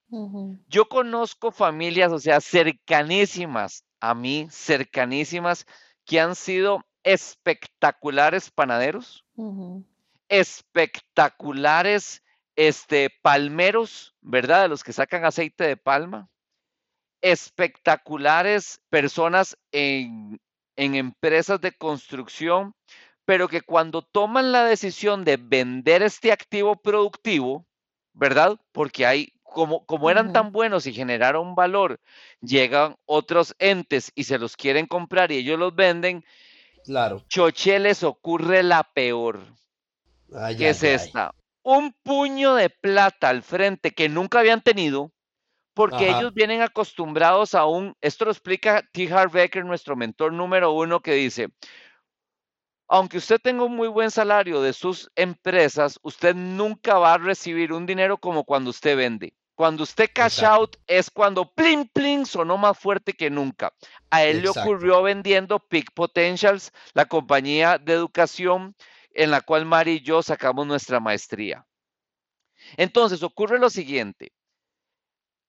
[0.67, 5.65] Yo conozco familias, o sea, cercanísimas a mí, cercanísimas,
[6.05, 9.25] que han sido espectaculares panaderos,
[10.29, 12.23] espectaculares
[12.55, 14.63] este, palmeros, ¿verdad?
[14.63, 16.29] De los que sacan aceite de palma,
[17.21, 20.39] espectaculares personas en,
[20.75, 22.73] en empresas de construcción,
[23.25, 27.65] pero que cuando toman la decisión de vender este activo productivo,
[28.13, 28.57] ¿verdad?
[28.71, 31.99] Porque hay, como, como eran tan buenos y generaron valor,
[32.41, 36.23] llegan otros entes y se los quieren comprar y ellos los venden.
[36.85, 37.23] Claro.
[37.27, 39.57] Choche les ocurre la peor.
[40.57, 41.33] ¿Qué es esta?
[41.63, 45.11] Un puño de plata al frente que nunca habían tenido,
[45.73, 49.11] porque ellos vienen acostumbrados a un, esto lo explica T.
[49.13, 51.49] Harv Becker, nuestro mentor número uno, que dice,
[52.87, 57.73] aunque usted tenga un muy buen salario de sus empresas, usted nunca va a recibir
[57.73, 59.33] un dinero como cuando usted vende.
[59.55, 63.73] Cuando usted cash out es cuando plin plin sonó más fuerte que nunca.
[64.11, 68.75] A él le ocurrió vendiendo Peak Potentials, la compañía de educación
[69.17, 71.65] en la cual Mari y yo sacamos nuestra maestría.
[72.77, 74.31] Entonces ocurre lo siguiente.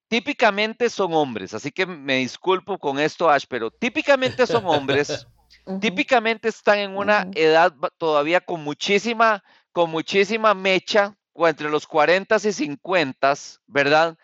[0.09, 5.27] Típicamente son hombres, así que me disculpo con esto, Ash, pero típicamente son hombres
[5.81, 12.37] típicamente están en una edad todavía con muchísima, con muchísima mecha, o entre los 40
[12.37, 13.35] y 50,
[13.67, 14.17] ¿verdad?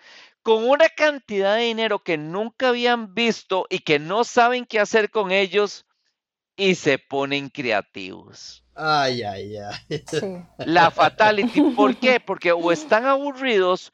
[0.42, 5.10] Con una cantidad de dinero que nunca habían visto y que no saben qué hacer
[5.10, 5.86] con ellos
[6.56, 8.64] y se ponen creativos.
[8.74, 10.04] Ay, ay, ay.
[10.58, 11.60] La fatality.
[11.76, 12.20] ¿Por qué?
[12.20, 13.92] Porque o están aburridos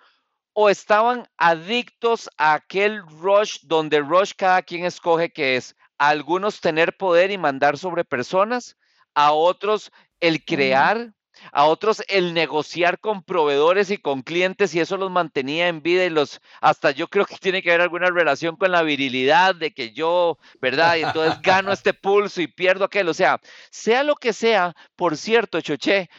[0.53, 6.61] o estaban adictos a aquel rush donde rush cada quien escoge que es a algunos
[6.61, 8.77] tener poder y mandar sobre personas,
[9.15, 11.13] a otros el crear,
[11.53, 16.05] a otros el negociar con proveedores y con clientes y eso los mantenía en vida
[16.05, 19.73] y los, hasta yo creo que tiene que haber alguna relación con la virilidad de
[19.73, 20.97] que yo, ¿verdad?
[20.97, 25.17] Y entonces gano este pulso y pierdo aquel, o sea, sea lo que sea, por
[25.17, 26.11] cierto, Choché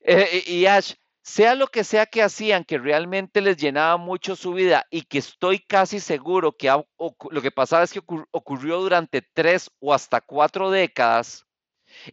[0.00, 4.54] eh, y Ash, sea lo que sea que hacían, que realmente les llenaba mucho su
[4.54, 9.70] vida y que estoy casi seguro que lo que pasaba es que ocurrió durante tres
[9.78, 11.46] o hasta cuatro décadas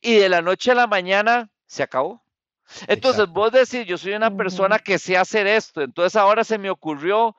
[0.02, 2.25] y de la noche a la mañana se acabó.
[2.88, 6.70] Entonces vos decís, yo soy una persona que sé hacer esto, entonces ahora se me
[6.70, 7.36] ocurrió,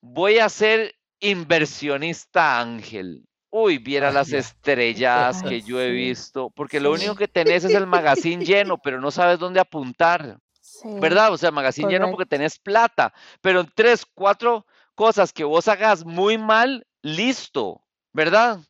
[0.00, 3.26] voy a ser inversionista ángel.
[3.50, 7.86] Uy, viera las estrellas que yo he visto, porque lo único que tenés es el
[7.86, 10.38] magazine lleno, pero no sabes dónde apuntar.
[10.84, 11.32] ¿verdad?
[11.32, 16.04] O sea, magazine lleno porque tenés plata, pero en tres, cuatro cosas que vos hagas
[16.04, 18.60] muy mal, listo, ¿verdad?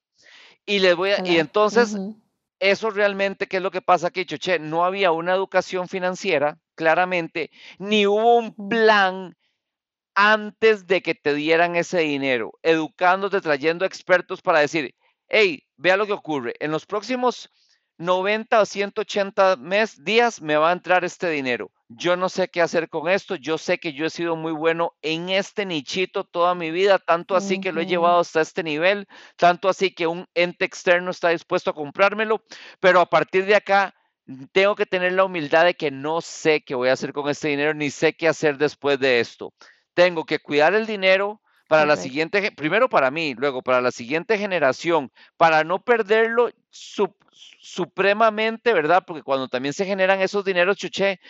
[0.65, 1.97] Y les voy a, y entonces,
[2.59, 4.59] eso realmente, ¿qué es lo que pasa aquí, Choche?
[4.59, 9.37] No había una educación financiera, claramente, ni hubo un plan
[10.15, 14.95] antes de que te dieran ese dinero, educándote, trayendo expertos para decir,
[15.29, 16.55] hey, vea lo que ocurre.
[16.59, 17.51] En los próximos
[17.99, 21.71] 90 o 180 mes, días me va a entrar este dinero.
[21.89, 23.37] Yo no sé qué hacer con esto.
[23.37, 27.37] Yo sé que yo he sido muy bueno en este nichito toda mi vida, tanto
[27.37, 31.29] así que lo he llevado hasta este nivel, tanto así que un ente externo está
[31.29, 32.43] dispuesto a comprármelo,
[32.81, 33.95] pero a partir de acá
[34.51, 37.49] tengo que tener la humildad de que no sé qué voy a hacer con este
[37.49, 39.53] dinero, ni sé qué hacer después de esto.
[39.95, 44.39] Tengo que cuidar el dinero, para la siguiente, primero para mí, luego para la siguiente
[44.39, 46.51] generación, para no perderlo
[47.61, 49.03] supremamente, ¿verdad?
[49.07, 51.21] Porque cuando también se generan esos dineros, chuché,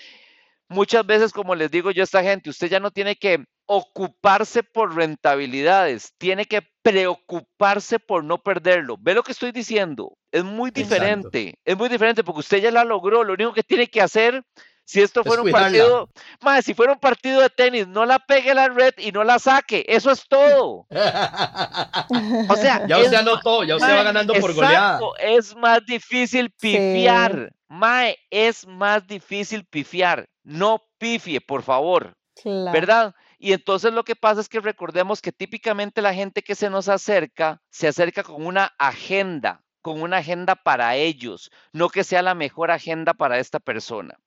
[0.68, 4.62] muchas veces, como les digo yo a esta gente, usted ya no tiene que ocuparse
[4.62, 8.96] por rentabilidades, tiene que preocuparse por no perderlo.
[9.00, 10.16] ¿Ve lo que estoy diciendo?
[10.30, 13.88] Es muy diferente, es muy diferente porque usted ya la logró, lo único que tiene
[13.88, 14.44] que hacer
[14.86, 16.08] si esto fuera un partido,
[16.40, 19.40] más, si fuera un partido de tenis, no la pegue la red y no la
[19.40, 19.84] saque.
[19.88, 20.86] Eso es todo.
[22.48, 25.00] o sea, ya usted anotó, ya usted va ganando por goleada.
[25.18, 27.52] Es más difícil pifiar.
[27.68, 30.28] Mae, es más difícil pifiar.
[30.46, 32.16] No pifie, por favor.
[32.44, 33.14] ¿Verdad?
[33.38, 36.88] Y entonces lo que pasa es que recordemos que típicamente la gente que se nos
[36.88, 42.34] acerca, se acerca con una agenda, con una agenda para ellos, no que sea la
[42.34, 44.18] mejor agenda para esta persona.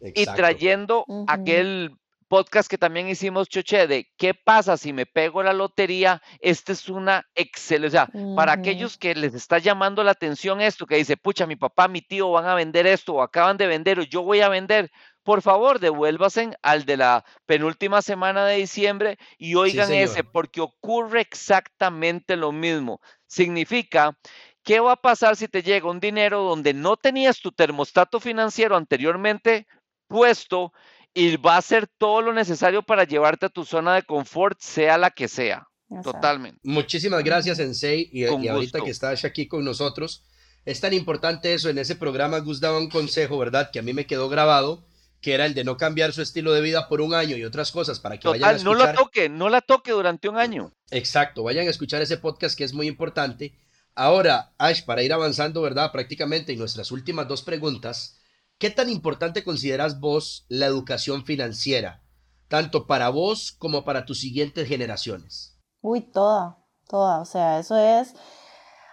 [0.00, 1.98] y trayendo aquel
[2.30, 6.22] podcast que también hicimos, Choche, de qué pasa si me pego la lotería.
[6.38, 10.86] Esta es una excelente, o sea, para aquellos que les está llamando la atención esto,
[10.86, 13.98] que dice, pucha, mi papá, mi tío van a vender esto, o acaban de vender,
[13.98, 14.92] o yo voy a vender,
[15.24, 21.22] por favor, devuélvasen al de la penúltima semana de diciembre y oigan ese, porque ocurre
[21.22, 23.00] exactamente lo mismo.
[23.26, 24.16] Significa
[24.62, 28.76] ¿Qué va a pasar si te llega un dinero donde no tenías tu termostato financiero
[28.76, 29.66] anteriormente
[30.06, 30.72] puesto
[31.14, 34.98] y va a ser todo lo necesario para llevarte a tu zona de confort, sea
[34.98, 35.66] la que sea.
[36.02, 36.60] Totalmente.
[36.62, 38.08] Muchísimas gracias, Sensei.
[38.12, 40.24] Y, y ahorita que estás aquí con nosotros,
[40.64, 41.68] es tan importante eso.
[41.68, 43.70] En ese programa Gus daba un consejo, ¿verdad?
[43.72, 44.84] Que a mí me quedó grabado,
[45.20, 47.72] que era el de no cambiar su estilo de vida por un año y otras
[47.72, 48.78] cosas para que vayan a escuchar.
[48.78, 50.72] No la toque, no la toque durante un año.
[50.92, 53.54] Exacto, vayan a escuchar ese podcast que es muy importante.
[53.96, 55.90] Ahora, Ash, para ir avanzando, ¿verdad?
[55.90, 58.19] Prácticamente en nuestras últimas dos preguntas,
[58.60, 62.02] ¿Qué tan importante consideras vos la educación financiera,
[62.46, 65.58] tanto para vos como para tus siguientes generaciones?
[65.80, 67.22] Uy, toda, toda.
[67.22, 68.14] O sea, eso es...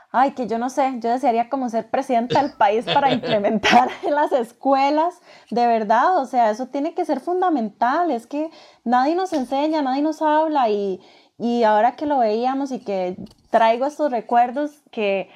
[0.10, 4.16] Ay, que yo no sé, yo desearía como ser presidenta del país para implementar en
[4.16, 5.16] las escuelas,
[5.52, 8.50] de verdad, o sea, eso tiene que ser fundamental, es que
[8.86, 11.02] nadie nos enseña, nadie nos habla y,
[11.38, 13.18] y ahora que lo veíamos y que
[13.50, 15.30] traigo estos recuerdos que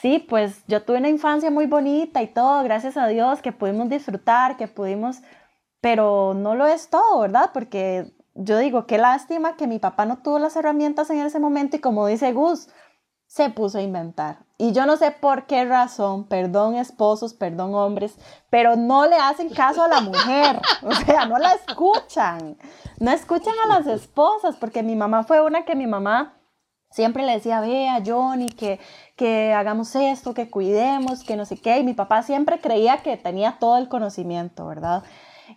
[0.00, 3.88] sí, pues yo tuve una infancia muy bonita y todo, gracias a Dios, que pudimos
[3.88, 5.18] disfrutar, que pudimos,
[5.80, 7.50] pero no lo es todo, ¿verdad?
[7.52, 11.76] Porque yo digo, qué lástima que mi papá no tuvo las herramientas en ese momento
[11.76, 12.68] y como dice Gus,
[13.26, 14.44] se puso a inventar.
[14.58, 18.16] Y yo no sé por qué razón, perdón esposos, perdón hombres,
[18.50, 22.56] pero no le hacen caso a la mujer, o sea, no la escuchan,
[23.00, 26.35] no escuchan a las esposas, porque mi mamá fue una que mi mamá
[26.96, 28.80] siempre le decía, ve a Johnny, que
[29.16, 31.78] que hagamos esto, que cuidemos, que no sé qué.
[31.78, 35.02] Y mi papá siempre creía que tenía todo el conocimiento, ¿verdad?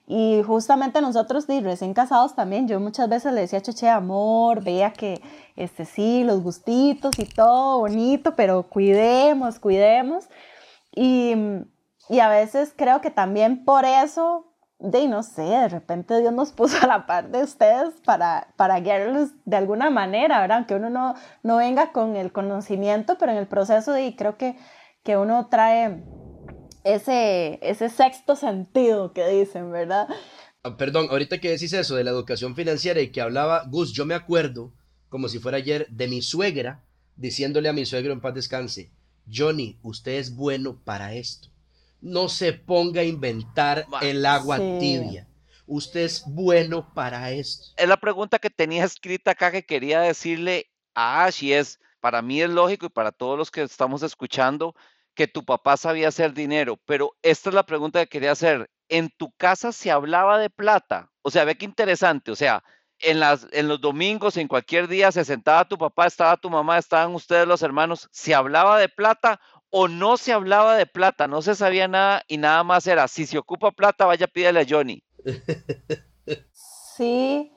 [0.08, 5.21] Y justamente nosotros, recién casados también, yo muchas veces le decía, Choche, amor, vea que,
[5.56, 10.30] este sí, los gustitos y todo bonito, pero cuidemos, cuidemos.
[10.95, 11.34] Y,
[12.08, 14.48] y a veces creo que también por eso
[14.80, 18.80] de no sé, de repente Dios nos puso a la par de ustedes para, para
[18.80, 20.65] guiarlos de alguna manera, ¿verdad?
[20.65, 24.58] Que uno no, no venga con el conocimiento, pero en el proceso de, creo que,
[25.04, 26.04] que uno trae
[26.84, 30.08] ese, ese sexto sentido que dicen, ¿verdad?
[30.63, 34.06] Ah, perdón, ahorita que decís eso de la educación financiera y que hablaba Gus, yo
[34.06, 34.74] me acuerdo,
[35.10, 36.84] como si fuera ayer, de mi suegra
[37.15, 38.92] diciéndole a mi suegro en paz descanse,
[39.32, 41.50] Johnny, usted es bueno para esto
[42.01, 45.27] no se ponga a inventar el agua tibia.
[45.65, 47.73] Usted es bueno para esto.
[47.77, 52.21] Es la pregunta que tenía escrita acá que quería decirle a Ash y es, para
[52.21, 54.75] mí es lógico y para todos los que estamos escuchando
[55.13, 58.69] que tu papá sabía hacer dinero, pero esta es la pregunta que quería hacer.
[58.88, 61.12] ¿En tu casa se hablaba de plata?
[61.21, 62.63] O sea, ve qué interesante, o sea,
[62.99, 66.77] en, las, en los domingos, en cualquier día, se sentaba tu papá, estaba tu mamá,
[66.77, 71.41] estaban ustedes los hermanos, ¿se hablaba de plata o no se hablaba de plata, no
[71.41, 75.03] se sabía nada y nada más era, si se ocupa plata, vaya pídele a Johnny.
[76.53, 77.51] Sí.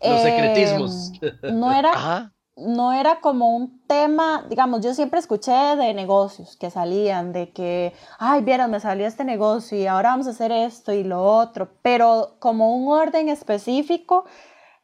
[0.00, 1.12] Los secretismos.
[1.20, 6.70] Em, no era, no era como un tema, digamos, yo siempre escuché de negocios que
[6.70, 10.92] salían, de que, ay, vieron, me salió este negocio y ahora vamos a hacer esto
[10.92, 14.24] y lo otro, pero como un orden específico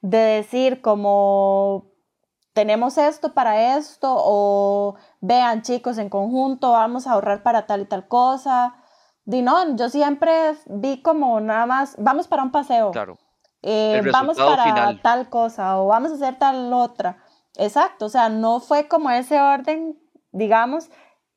[0.00, 1.88] de decir como
[2.59, 7.85] tenemos esto para esto o vean chicos en conjunto, vamos a ahorrar para tal y
[7.85, 8.75] tal cosa.
[9.25, 12.90] Di no, yo siempre vi como nada más, vamos para un paseo.
[12.90, 13.16] Claro.
[13.62, 17.23] Eh, vamos para tal cosa o vamos a hacer tal otra.
[17.55, 19.97] Exacto, o sea, no fue como ese orden,
[20.33, 20.90] digamos,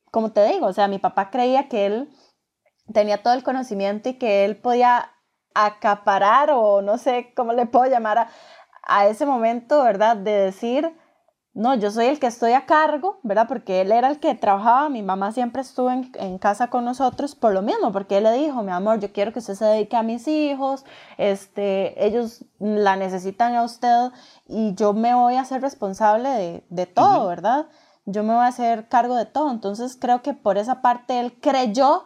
[0.09, 2.09] como te digo, o sea, mi papá creía que él
[2.91, 5.11] tenía todo el conocimiento y que él podía
[5.53, 8.29] acaparar o no sé cómo le puedo llamar a,
[8.81, 10.17] a ese momento, ¿verdad?
[10.17, 10.91] De decir,
[11.53, 13.45] no, yo soy el que estoy a cargo, ¿verdad?
[13.47, 17.53] Porque él era el que trabajaba, mi mamá siempre estuvo en, casa con nosotros por
[17.53, 20.03] lo mismo, porque él le dijo, mi amor, yo quiero que usted se dedique a
[20.03, 20.85] mis hijos,
[21.17, 24.11] este, ellos la necesitan a usted
[24.47, 27.67] y yo me voy a ser responsable de, todo, ¿verdad?
[28.05, 29.51] Yo me voy a hacer cargo de todo.
[29.51, 32.05] Entonces creo que por esa parte él creyó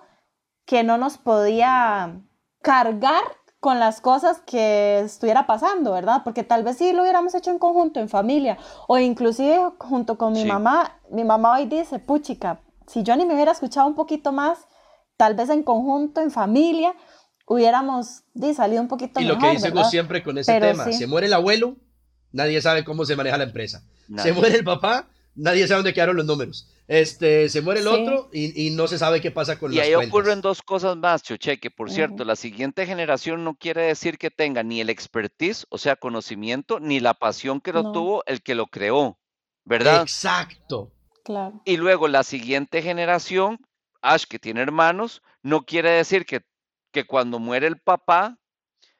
[0.65, 2.19] que no nos podía
[2.61, 3.23] cargar
[3.65, 6.21] con las cosas que estuviera pasando, ¿verdad?
[6.23, 10.33] Porque tal vez sí lo hubiéramos hecho en conjunto, en familia, o inclusive junto con
[10.33, 10.99] mi mamá.
[11.09, 14.59] Mi mamá hoy dice, puchica, si yo ni me hubiera escuchado un poquito más,
[15.17, 16.93] tal vez en conjunto, en familia,
[17.47, 18.21] hubiéramos
[18.55, 19.33] salido un poquito mejor.
[19.33, 21.75] Y lo que decimos siempre con ese tema, se muere el abuelo,
[22.31, 23.81] nadie sabe cómo se maneja la empresa.
[24.17, 26.69] Se muere el papá, nadie sabe dónde quedaron los números.
[26.87, 29.93] Este, se muere el otro y, no se sabe qué pasa con y las Y
[29.93, 34.17] ahí ocurren dos cosas más, Choche, que por cierto, la siguiente generación no quiere decir
[34.17, 38.43] que tenga ni el expertise, o sea, conocimiento, ni la pasión que lo tuvo el
[38.43, 39.17] que lo creó,
[39.63, 40.01] ¿verdad?
[40.01, 40.91] Exacto.
[41.23, 41.61] Claro.
[41.65, 43.57] Y luego la siguiente generación,
[44.01, 46.41] Ash, que tiene hermanos, no quiere decir que,
[46.91, 48.37] que cuando muere el papá,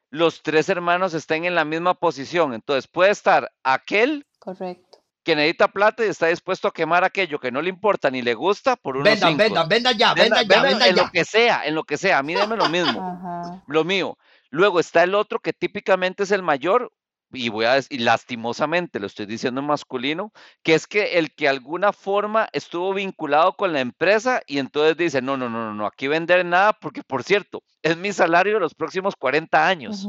[0.09, 2.55] los tres hermanos estén en la misma posición.
[2.55, 4.94] Entonces puede estar aquel Correcto
[5.25, 8.35] que necesita plata y está dispuesto a quemar aquello que no le importa ni le
[8.35, 11.75] gusta por unos venda, venda, venda ya, venda, ya, venda, en lo que sea, en
[11.75, 14.17] lo que sea, a mí déme lo mismo, lo mío.
[14.51, 16.93] Luego está el otro que típicamente es el mayor,
[17.33, 20.31] y voy a decir, lastimosamente lo estoy diciendo en masculino,
[20.63, 25.23] que es que el que alguna forma estuvo vinculado con la empresa y entonces dice,
[25.23, 29.15] no, no, no, no, aquí vender nada porque, por cierto, es mi salario los próximos
[29.15, 30.07] 40 años,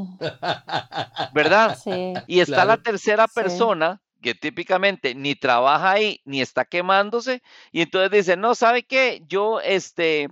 [1.35, 1.79] ¿verdad?
[1.83, 2.13] Sí.
[2.27, 8.11] Y está la tercera persona que típicamente ni trabaja ahí ni está quemándose y entonces
[8.11, 9.23] dice, no, ¿sabe qué?
[9.29, 10.27] Yo, este,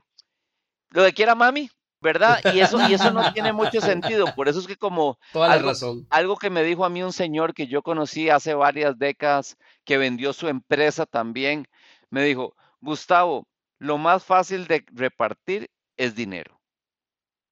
[0.90, 1.70] lo que quiera mami,
[2.00, 2.40] ¿verdad?
[2.52, 4.34] Y eso, y eso no tiene mucho sentido.
[4.34, 6.08] Por eso es que como algo, razón.
[6.10, 9.96] algo que me dijo a mí un señor que yo conocí hace varias décadas, que
[9.96, 11.68] vendió su empresa también,
[12.10, 13.46] me dijo, Gustavo,
[13.78, 16.60] lo más fácil de repartir es dinero.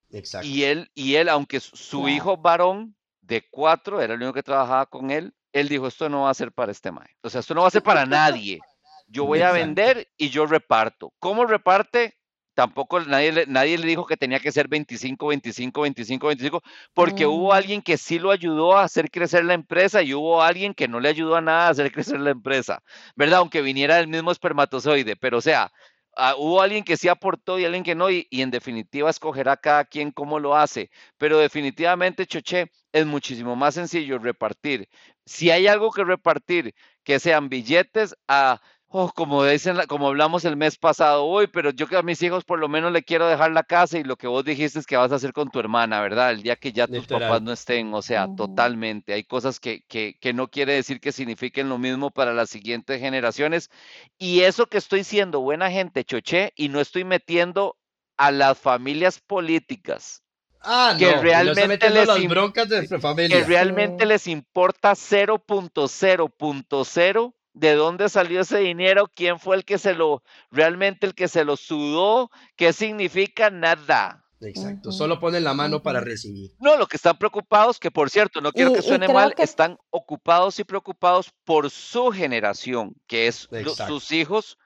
[0.09, 0.45] Exacto.
[0.45, 4.85] Y él, y él, aunque su hijo varón de cuatro, era el único que trabajaba
[4.87, 7.15] con él, él dijo, esto no va a ser para este mae.
[7.21, 8.59] O sea, esto no va a ser para nadie.
[9.07, 11.13] Yo voy a vender y yo reparto.
[11.19, 12.17] ¿Cómo reparte?
[12.55, 16.61] Tampoco nadie, nadie le dijo que tenía que ser 25, 25, 25, 25,
[16.93, 17.51] porque hubo mm.
[17.51, 20.99] alguien que sí lo ayudó a hacer crecer la empresa y hubo alguien que no
[20.99, 22.83] le ayudó a nada a hacer crecer la empresa,
[23.15, 23.39] ¿verdad?
[23.39, 25.71] Aunque viniera del mismo espermatozoide, pero o sea,
[26.15, 29.85] Ah, hubo alguien que sí aportó y alguien que no, y, en definitiva escogerá cada
[29.85, 30.91] quien cómo lo hace.
[31.17, 34.87] Pero definitivamente, Choché, es muchísimo más sencillo repartir.
[35.25, 38.61] Si hay algo que repartir, que sean billetes a
[38.95, 42.43] Oh, como dicen, como hablamos el mes pasado, hoy, pero yo que a mis hijos
[42.43, 44.97] por lo menos le quiero dejar la casa y lo que vos dijiste es que
[44.97, 46.29] vas a hacer con tu hermana, ¿verdad?
[46.29, 49.13] El día que ya tus papás no estén, o sea, totalmente.
[49.13, 52.99] Hay cosas que, que, que no quiere decir que signifiquen lo mismo para las siguientes
[52.99, 53.71] generaciones.
[54.19, 57.79] Y eso que estoy siendo buena gente, choché, y no estoy metiendo
[58.15, 60.21] a las familias políticas.
[60.61, 63.39] Ah, que realmente les las broncas de familia.
[63.39, 69.93] Que realmente les importa 0.0.0 de dónde salió ese dinero, quién fue el que se
[69.93, 74.23] lo, realmente el que se lo sudó, qué significa nada.
[74.41, 76.51] Exacto, solo ponen la mano para recibir.
[76.59, 80.59] No, lo que están preocupados, que por cierto, no quiero que suene mal, están ocupados
[80.59, 83.47] y preocupados por su generación, que es
[83.87, 84.57] sus hijos,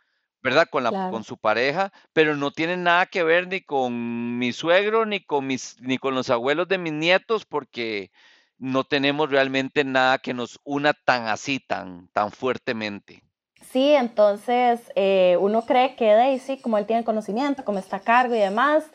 [0.41, 0.67] ¿verdad?
[0.71, 5.05] Con, la, con su pareja, pero no tienen nada que ver ni con mi suegro,
[5.05, 8.11] ni con, mis, ni con los abuelos de mis nietos, porque
[8.57, 13.23] no tenemos realmente nada que nos una tan así, tan, tan fuertemente.
[13.71, 18.33] Sí, entonces eh, uno cree que Daisy, como él tiene conocimiento, como está a cargo
[18.33, 18.85] y demás,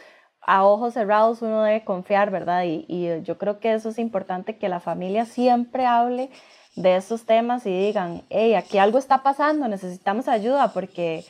[0.40, 2.64] a ojos cerrados uno debe confiar, ¿verdad?
[2.64, 6.30] Y, yo creo que eso es importante, que la familia siempre hable
[6.74, 11.24] de esos temas y digan, hey, aquí algo está pasando, necesitamos ayuda porque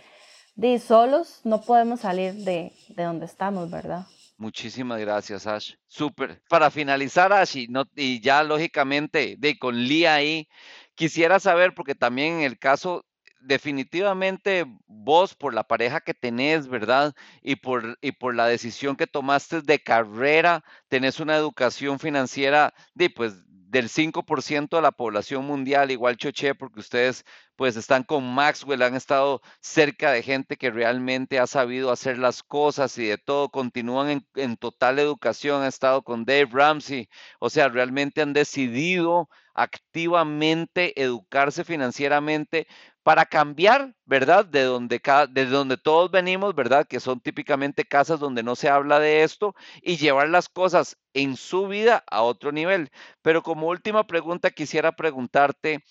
[0.55, 4.07] de solos no podemos salir de, de donde estamos, ¿verdad?
[4.43, 5.75] Muchísimas gracias, Ash.
[5.87, 6.43] Súper.
[6.49, 10.49] Para finalizar, Ash, y, no, y ya lógicamente de con Lía ahí,
[10.97, 13.07] quisiera saber, porque también en el caso,
[13.41, 17.15] definitivamente vos, por la pareja que tenés, ¿verdad?
[17.41, 23.11] Y por, y por la decisión que tomaste de carrera, tenés una educación financiera de,
[23.11, 23.35] pues,
[23.73, 27.25] del 5% de la población mundial, igual Choche, porque ustedes
[27.57, 32.43] pues están con Maxwell, han estado cerca de gente que realmente ha sabido hacer las
[32.43, 37.09] cosas y de todo, continúan en, total educación, han estado con Dave Ramsey,
[37.41, 42.67] o sea, realmente han decidido activamente educarse financieramente
[43.03, 44.45] para cambiar, ¿verdad?
[44.45, 45.01] De donde,
[45.31, 46.87] de donde todos venimos, ¿verdad?
[46.87, 51.37] Que son típicamente casas donde no se habla de esto y llevar las cosas en
[51.37, 52.91] su vida a otro nivel.
[53.23, 55.83] Pero como última pregunta quisiera preguntarte,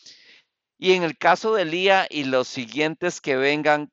[0.77, 3.91] y en el caso de Lía y los siguientes que vengan,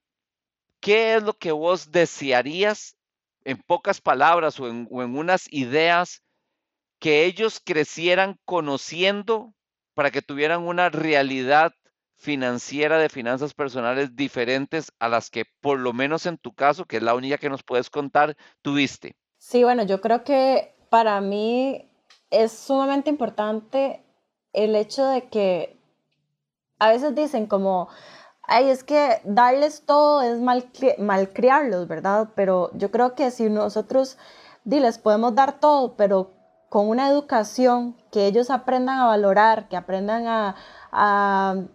[0.81, 2.97] ¿qué es lo que vos desearías
[3.45, 6.23] en pocas palabras o en unas ideas
[6.99, 9.55] que ellos crecieran conociendo
[9.95, 11.73] para que tuvieran una realidad
[12.19, 16.97] financiera de finanzas personales diferentes a las que por lo menos en tu caso, que
[16.97, 19.17] es la única que nos puedes contar, tuviste?
[19.39, 21.89] Sí, bueno, yo creo que para mí
[22.31, 24.03] es sumamente importante
[24.53, 25.79] el hecho de que
[26.81, 27.89] a veces dicen como,
[28.43, 32.31] ay, es que darles todo es mal, malcriarlos, ¿verdad?
[32.35, 34.19] Pero yo creo que si nosotros
[34.65, 36.33] diles podemos dar todo, pero
[36.69, 40.57] con una educación que ellos aprendan a valorar, que aprendan a,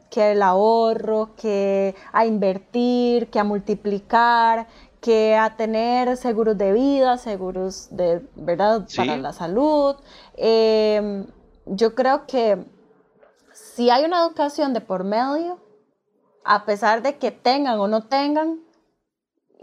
[0.10, 4.68] que el ahorro, que a invertir, que a multiplicar,
[5.02, 8.88] que a tener seguros de vida, seguros de, ¿verdad?
[8.96, 9.96] Para la salud.
[10.38, 11.28] Em,
[11.66, 12.66] yo creo que
[13.52, 15.60] si hay una educación de por medio,
[16.46, 18.62] a pesar de que tengan o no tengan,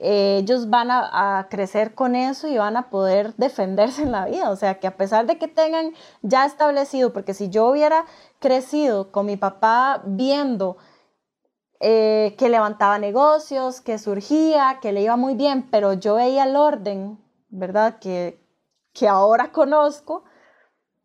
[0.02, 4.50] ellos van a, crecer con eso y van a poder defenderse en la vida.
[4.50, 5.92] O sea, que a pesar de que tengan
[6.22, 8.06] ya establecido, porque si yo hubiera
[8.38, 10.78] crecido con mi papá viendo
[11.80, 16.56] eh, que levantaba negocios, que surgía, que le iba muy bien, pero yo veía el
[16.56, 17.18] orden,
[17.50, 17.98] ¿verdad?
[17.98, 18.42] Que,
[18.94, 20.24] que ahora conozco,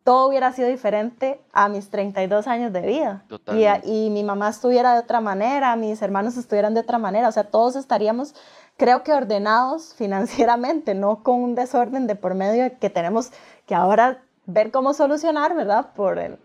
[0.05, 3.25] todo hubiera sido diferente a mis 32 años de vida.
[3.53, 7.31] Y, y, mi mamá estuviera de otra manera, mis hermanos estuvieran de otra manera, o
[7.31, 8.35] sea, todos estaríamos,
[8.77, 13.31] creo que ordenados financieramente, no con un desorden de por medio que tenemos
[13.65, 15.93] que ahora ver cómo solucionar, ¿verdad?
[15.95, 16.37] Por el,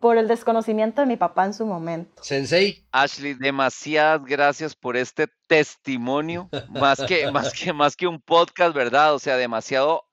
[0.00, 2.22] por el desconocimiento de mi papá en su momento.
[2.22, 2.84] Sensei.
[2.92, 9.14] Ashley, demasiadas gracias por este testimonio, más que, más que, más que un podcast, ¿verdad?
[9.14, 10.04] O sea, demasiado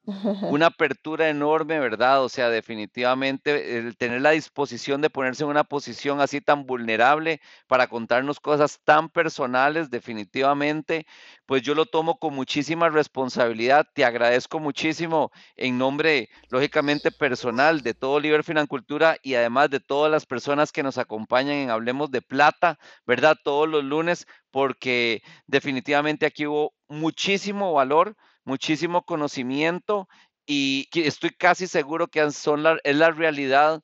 [0.41, 2.23] una apertura enorme, ¿verdad?
[2.23, 7.41] O sea, definitivamente el tener la disposición de ponerse en una posición así tan vulnerable
[7.67, 11.05] para contarnos cosas tan personales, definitivamente,
[11.45, 13.87] pues yo lo tomo con muchísima responsabilidad.
[13.93, 20.11] Te agradezco muchísimo en nombre, lógicamente, personal de todo Liber Financultura y además de todas
[20.11, 23.37] las personas que nos acompañan en Hablemos de Plata, ¿verdad?
[23.43, 28.15] Todos los lunes, porque definitivamente aquí hubo muchísimo valor
[28.49, 30.09] muchísimo conocimiento
[30.45, 33.81] y estoy casi seguro que son es la realidad.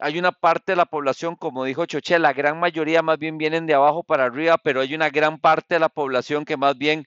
[0.00, 3.66] Hay una parte de la población, como dijo Choche, la gran mayoría más bien vienen
[3.66, 7.06] de abajo para arriba, pero hay una gran parte de la población que más bien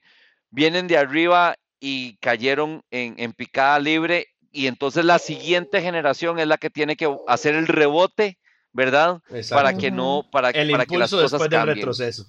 [0.50, 6.58] vienen de arriba y cayeron en picada libre y entonces la siguiente generación es la
[6.58, 8.38] que tiene que hacer el rebote
[8.72, 9.20] ¿verdad?
[9.50, 12.26] Para que no, para, para que las cosas después del retroceso.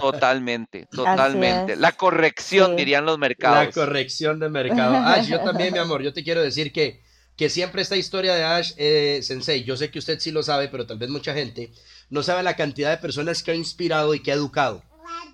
[0.00, 1.76] Totalmente, totalmente.
[1.76, 3.66] La corrección, dirían los mercados.
[3.66, 4.96] La corrección de mercado.
[5.06, 7.02] Ash, yo también, mi amor, yo te quiero decir que,
[7.36, 10.68] que siempre esta historia de Ash eh, Sensei, yo sé que usted sí lo sabe,
[10.68, 11.70] pero tal vez mucha gente
[12.10, 14.82] no sabe la cantidad de personas que ha inspirado y que ha educado,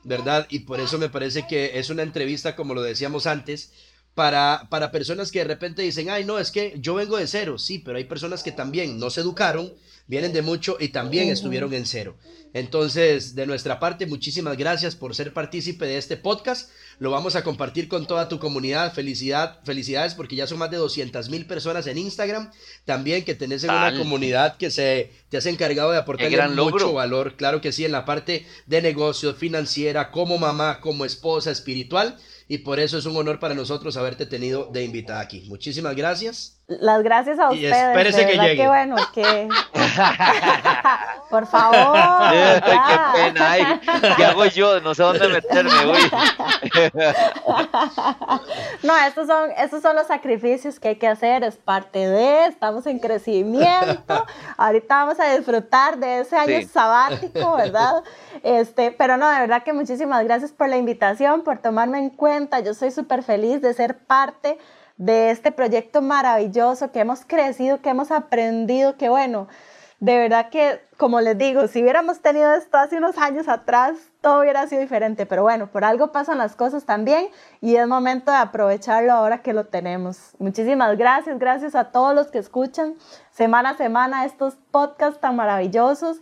[0.03, 0.47] ¿verdad?
[0.51, 3.73] Y por eso me parece que es una entrevista, como lo decíamos antes,
[4.15, 7.59] para, para personas que de repente dicen, ay, no, es que yo vengo de cero,
[7.59, 9.73] sí, pero hay personas que también no se educaron
[10.07, 12.17] vienen de mucho y también estuvieron en cero.
[12.53, 16.71] Entonces, de nuestra parte, muchísimas gracias por ser partícipe de este podcast.
[17.01, 18.95] Lo vamos a compartir con toda tu comunidad.
[18.95, 22.53] Felicidad, felicidades porque ya son más de 200 mil personas en Instagram.
[22.85, 27.35] También que tenés en una comunidad que se te has encargado de aportar mucho valor.
[27.37, 32.59] Claro que sí, en la parte de negocios, financiera, como mamá, como esposa, espiritual y
[32.59, 35.43] por eso es un honor para nosotros haberte tenido de invitada aquí.
[35.49, 36.61] Muchísimas gracias.
[36.67, 37.63] Las gracias a ustedes.
[37.63, 38.57] Y espérese que llegue.
[38.57, 39.47] Qué bueno, que...
[41.29, 42.33] por favor.
[42.33, 42.63] qué
[43.13, 43.81] pena.
[44.17, 44.81] ¿Qué hago yo?
[44.81, 45.71] No sé dónde meterme,
[48.83, 51.45] no, estos son, estos son los sacrificios que hay que hacer.
[51.45, 54.25] Es parte de, estamos en crecimiento.
[54.57, 58.03] Ahorita vamos a disfrutar de ese año sabático, ¿verdad?
[58.43, 62.61] Este, pero no, de verdad que muchísimas gracias por la invitación, por tomarme en cuenta.
[62.61, 64.59] Yo soy súper feliz de ser parte
[64.97, 69.49] de este proyecto maravilloso que hemos crecido, que hemos aprendido, que bueno,
[70.01, 74.41] de verdad que, como les digo, si hubiéramos tenido esto hace unos años atrás, todo
[74.41, 77.29] hubiera sido diferente, pero bueno, por algo pasan las cosas también
[77.61, 80.35] y es momento de aprovecharlo ahora que lo tenemos.
[80.39, 82.97] Muchísimas gracias, gracias a todos los que escuchan
[83.31, 86.21] semana a semana estos podcasts tan maravillosos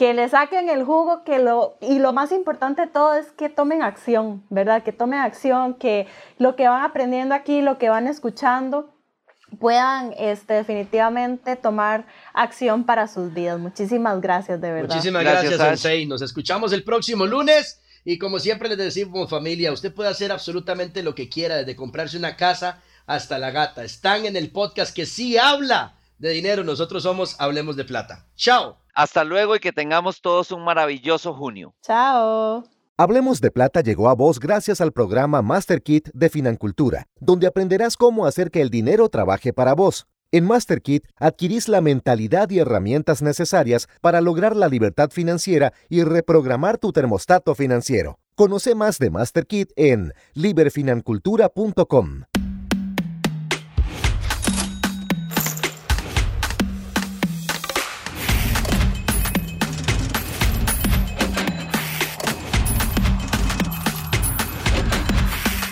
[0.00, 3.50] que le saquen el jugo, que lo, y lo más importante de todo es que
[3.50, 4.82] tomen acción, ¿verdad?
[4.82, 6.06] Que tomen acción, que
[6.38, 8.94] lo que van aprendiendo aquí, lo que van escuchando,
[9.58, 13.60] puedan este, definitivamente tomar acción para sus vidas.
[13.60, 14.88] Muchísimas gracias, de verdad.
[14.88, 16.06] Muchísimas gracias, gracias Sensei.
[16.06, 17.82] Nos escuchamos el próximo lunes.
[18.02, 22.16] Y como siempre les decimos, familia, usted puede hacer absolutamente lo que quiera, desde comprarse
[22.16, 23.84] una casa hasta la gata.
[23.84, 26.64] Están en el podcast que sí habla de dinero.
[26.64, 28.24] Nosotros somos Hablemos de Plata.
[28.34, 28.79] Chao.
[28.94, 31.74] Hasta luego y que tengamos todos un maravilloso junio.
[31.82, 32.64] Chao.
[32.96, 37.96] Hablemos de Plata llegó a vos gracias al programa Master Kit de Financultura, donde aprenderás
[37.96, 40.06] cómo hacer que el dinero trabaje para vos.
[40.32, 46.04] En Master Kit adquirís la mentalidad y herramientas necesarias para lograr la libertad financiera y
[46.04, 48.18] reprogramar tu termostato financiero.
[48.36, 52.24] Conoce más de Master Kit en liberfinancultura.com.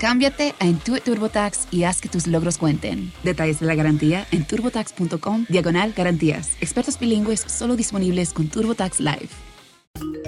[0.00, 3.12] Cámbiate a Intuit TurboTax y haz que tus logros cuenten.
[3.22, 6.56] Detalles de la garantía en turbotax.com diagonal garantías.
[6.62, 9.28] Expertos bilingües solo disponibles con TurboTax Live.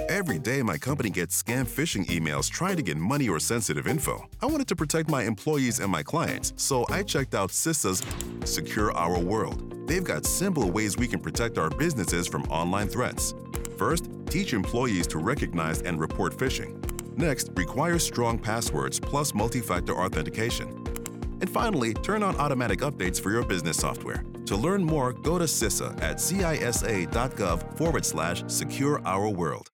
[0.09, 4.27] Every day, my company gets scam phishing emails trying to get money or sensitive info.
[4.43, 8.03] I wanted to protect my employees and my clients, so I checked out CISA's
[8.45, 9.87] Secure Our World.
[9.87, 13.33] They've got simple ways we can protect our businesses from online threats.
[13.75, 16.92] First, teach employees to recognize and report phishing.
[17.15, 20.69] Next, require strong passwords plus multi factor authentication.
[21.41, 24.23] And finally, turn on automatic updates for your business software.
[24.45, 29.69] To learn more, go to CISA at cisa.gov forward slash secure our world.